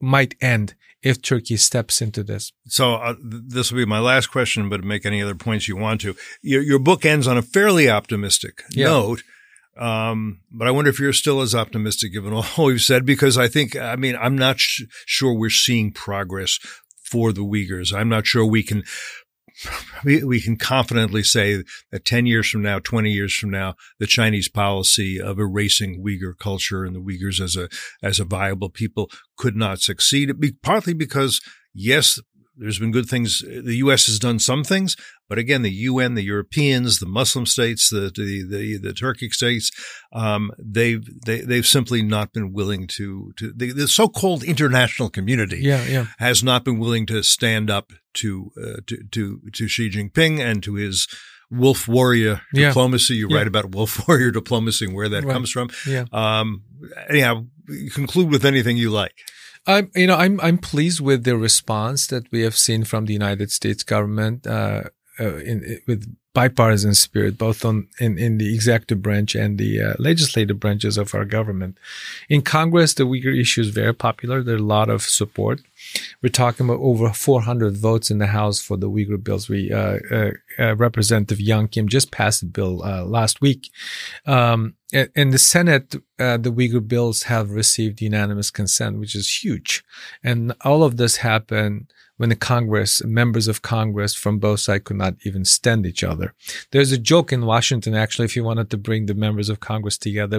[0.00, 2.52] might end if Turkey steps into this.
[2.66, 6.00] So uh, this will be my last question, but make any other points you want
[6.00, 6.16] to.
[6.42, 8.86] Your, your book ends on a fairly optimistic yeah.
[8.86, 9.22] note.
[9.78, 13.46] Um, but I wonder if you're still as optimistic given all we've said, because I
[13.46, 16.58] think, I mean, I'm not sh- sure we're seeing progress
[17.04, 17.94] for the Uyghurs.
[17.94, 18.82] I'm not sure we can
[20.04, 24.48] we, can confidently say that 10 years from now, 20 years from now, the Chinese
[24.48, 27.68] policy of erasing Uyghur culture and the Uyghurs as a,
[28.02, 30.32] as a viable people could not succeed.
[30.62, 31.40] Partly because,
[31.74, 32.20] yes,
[32.56, 33.40] there's been good things.
[33.40, 34.06] The U.S.
[34.06, 34.96] has done some things,
[35.28, 39.70] but again, the UN, the Europeans, the Muslim states, the the the, the Turkic states,
[40.12, 44.42] um, they've they, have they have simply not been willing to to the, the, so-called
[44.42, 45.58] international community.
[45.60, 46.06] Yeah, yeah.
[46.18, 50.62] has not been willing to stand up to uh, to to to Xi Jinping and
[50.62, 51.06] to his
[51.50, 52.68] wolf warrior yeah.
[52.68, 53.14] diplomacy.
[53.14, 53.38] You yeah.
[53.38, 55.32] write about wolf warrior diplomacy and where that right.
[55.32, 55.70] comes from.
[55.86, 56.04] Yeah.
[56.12, 56.62] Um,
[57.08, 57.46] anyhow,
[57.94, 59.14] conclude with anything you like.
[59.66, 63.12] I'm, you know, I'm, I'm pleased with the response that we have seen from the
[63.12, 64.84] United States government, uh,
[65.18, 69.94] uh, in, with bipartisan spirit, both on in, in the executive branch and the uh,
[69.98, 71.78] legislative branches of our government.
[72.28, 74.42] In Congress, the Uyghur issue is very popular.
[74.42, 75.62] There's a lot of support.
[76.20, 79.48] We're talking about over 400 votes in the House for the Uyghur bills.
[79.48, 83.70] We uh, uh, uh Representative Young Kim just passed a bill uh, last week.
[84.26, 89.82] Um, in the Senate, uh, the Uyghur bills have received unanimous consent, which is huge.
[90.22, 91.86] And all of this happened
[92.16, 96.34] when the Congress, members of Congress from both sides could not even stand each other.
[96.72, 99.98] There's a joke in Washington, actually, if you wanted to bring the members of Congress
[99.98, 100.38] together,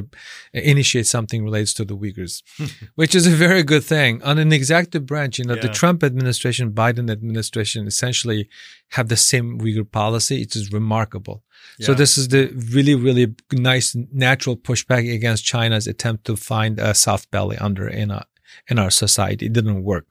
[0.55, 2.41] uh, initiate something relates to the Uyghurs,
[2.95, 4.21] which is a very good thing.
[4.23, 5.61] On an executive branch, you know, yeah.
[5.61, 8.49] the Trump administration, Biden administration essentially
[8.89, 10.41] have the same Uyghur policy.
[10.41, 11.43] It is remarkable.
[11.77, 11.87] Yeah.
[11.87, 16.93] So this is the really, really nice natural pushback against China's attempt to find a
[16.93, 18.25] soft belly under in a,
[18.67, 19.47] in our society.
[19.47, 20.05] It didn't work.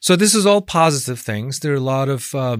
[0.00, 1.60] So this is all positive things.
[1.60, 2.58] There are a lot of uh,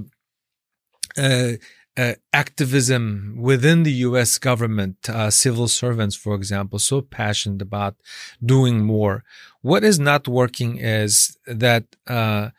[1.17, 1.53] uh,
[1.97, 4.39] uh, activism within the U.S.
[4.39, 7.97] government, uh, civil servants, for example, so passionate about
[8.45, 9.25] doing more.
[9.61, 12.51] What is not working is that uh,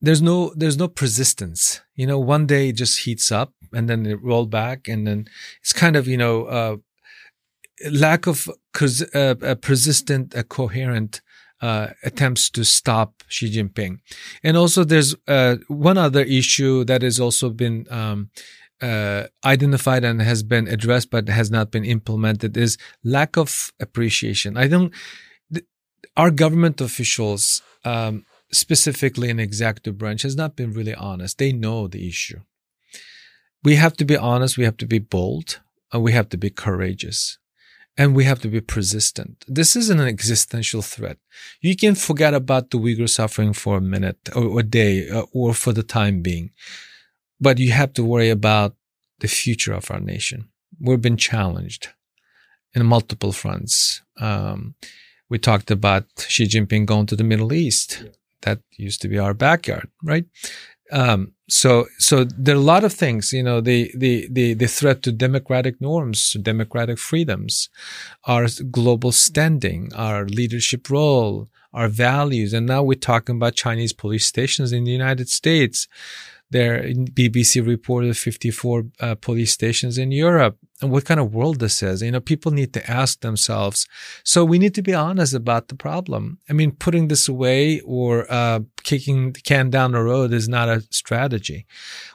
[0.00, 1.80] there's no there's no persistence.
[1.96, 5.26] You know, one day it just heats up and then it roll back, and then
[5.60, 6.76] it's kind of you know uh,
[7.90, 8.48] lack of
[8.80, 11.20] uh, a persistent, a coherent
[11.60, 13.98] uh, attempts to stop Xi Jinping.
[14.42, 18.30] And also, there's uh, one other issue that has also been um,
[18.82, 24.56] uh, identified and has been addressed, but has not been implemented is lack of appreciation.
[24.56, 24.92] I don't.
[25.52, 25.66] Th-
[26.16, 31.38] our government officials, um, specifically in executive branch, has not been really honest.
[31.38, 32.40] They know the issue.
[33.64, 34.58] We have to be honest.
[34.58, 35.60] We have to be bold.
[35.92, 37.38] And we have to be courageous
[37.98, 39.44] and we have to be persistent.
[39.48, 41.18] This isn't an existential threat.
[41.60, 45.54] You can forget about the Uyghur suffering for a minute or a day uh, or
[45.54, 46.50] for the time being,
[47.40, 48.74] but you have to worry about
[49.20, 50.48] the future of our nation.
[50.80, 51.88] We've been challenged
[52.74, 54.02] in multiple fronts.
[54.20, 54.74] Um,
[55.28, 58.02] we talked about Xi Jinping going to the Middle East.
[58.04, 58.10] Yeah.
[58.42, 60.26] That used to be our backyard, right?
[60.92, 64.66] Um, so, so there are a lot of things, you know, the, the, the, the
[64.66, 67.68] threat to democratic norms, democratic freedoms,
[68.24, 72.52] our global standing, our leadership role, our values.
[72.52, 75.86] And now we're talking about Chinese police stations in the United States.
[76.50, 80.56] There, BBC reported 54 uh, police stations in Europe.
[80.80, 82.02] And what kind of world this is?
[82.02, 83.88] You know, people need to ask themselves.
[84.22, 86.38] So we need to be honest about the problem.
[86.48, 90.68] I mean, putting this away or uh, kicking the can down the road is not
[90.68, 91.66] a strategy.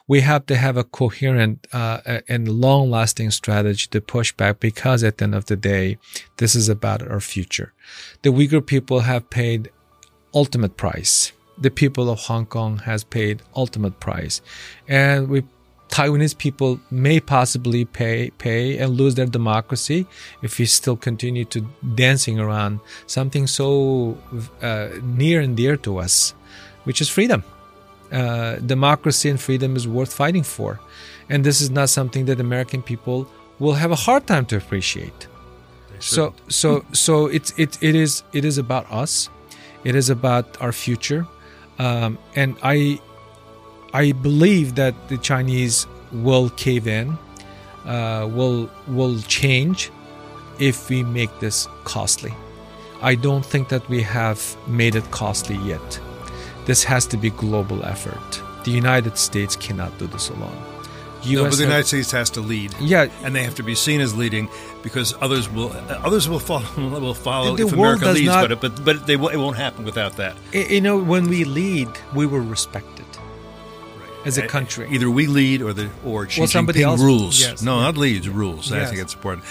[0.06, 5.18] We have to have a coherent uh, and long-lasting strategy to push back because at
[5.18, 5.98] the end of the day,
[6.38, 7.74] this is about our future.
[8.22, 9.70] The Uyghur people have paid
[10.34, 11.32] ultimate price
[11.62, 14.40] the people of Hong Kong has paid ultimate price.
[14.88, 15.42] And we
[15.92, 20.06] Taiwanese people may possibly pay pay and lose their democracy
[20.40, 21.60] if we still continue to
[21.94, 24.16] dancing around something so
[24.62, 26.34] uh, near and dear to us,
[26.84, 27.44] which is freedom.
[28.10, 30.80] Uh, democracy and freedom is worth fighting for,
[31.28, 35.28] and this is not something that American people will have a hard time to appreciate.
[36.00, 39.28] So so so it's it it is it is about us.
[39.84, 41.26] It is about our future.
[41.78, 43.00] Um, and I,
[43.92, 47.18] I believe that the Chinese will cave in,
[47.86, 49.90] uh, will will change
[50.58, 52.32] if we make this costly.
[53.00, 56.00] I don't think that we have made it costly yet.
[56.66, 58.42] This has to be global effort.
[58.64, 60.71] The United States cannot do this alone.
[61.24, 62.74] US no, but the United States has to lead.
[62.80, 64.48] Yeah, and they have to be seen as leading
[64.82, 66.66] because others will uh, others will follow
[67.00, 70.36] will follow if America leads, not, but but but they it won't happen without that.
[70.52, 73.06] You know, when we lead, we were respected
[73.98, 74.26] right.
[74.26, 74.88] as a country.
[74.90, 77.40] Either we lead or the or Xi well, somebody else rules.
[77.40, 78.70] Yes, no, not leads, rules.
[78.70, 78.86] Yes.
[78.86, 79.44] I think it's important.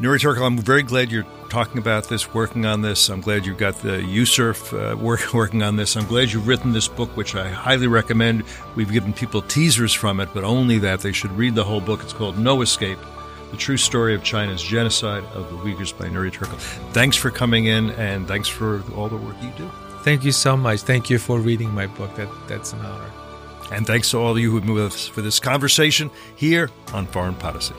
[0.00, 3.10] Nury Turkel, I'm very glad you're talking about this, working on this.
[3.10, 5.94] I'm glad you've got the USCIRF uh, work, working on this.
[5.94, 8.44] I'm glad you've written this book, which I highly recommend.
[8.76, 11.00] We've given people teasers from it, but only that.
[11.00, 12.02] They should read the whole book.
[12.02, 12.98] It's called No Escape
[13.50, 16.56] The True Story of China's Genocide of the Uyghurs by Nury Turkel.
[16.94, 19.70] Thanks for coming in, and thanks for all the work you do.
[20.02, 20.80] Thank you so much.
[20.80, 22.14] Thank you for reading my book.
[22.14, 23.10] That, that's an honor.
[23.70, 27.06] And thanks to all of you who've been with us for this conversation here on
[27.06, 27.74] Foreign Podicy.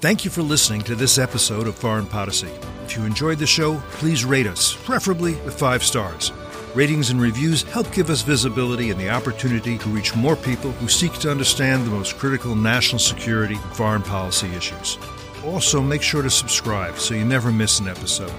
[0.00, 2.50] Thank you for listening to this episode of Foreign Podicy.
[2.84, 6.30] If you enjoyed the show, please rate us, preferably with five stars.
[6.72, 10.86] Ratings and reviews help give us visibility and the opportunity to reach more people who
[10.86, 14.98] seek to understand the most critical national security and foreign policy issues.
[15.44, 18.32] Also, make sure to subscribe so you never miss an episode.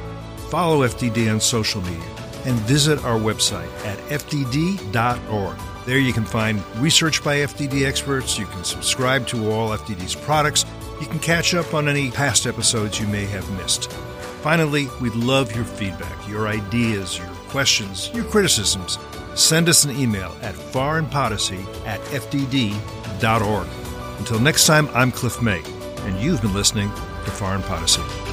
[0.49, 5.57] Follow FDD on social media and visit our website at fdd.org.
[5.85, 10.63] There you can find research by FDD experts, you can subscribe to all FDD's products,
[10.99, 13.91] you can catch up on any past episodes you may have missed.
[14.41, 18.97] Finally, we'd love your feedback, your ideas, your questions, your criticisms.
[19.35, 23.67] Send us an email at foreignpolicy at fdd.org.
[24.17, 25.61] Until next time, I'm Cliff May,
[26.05, 28.28] and you've been listening to Foreign Podicy.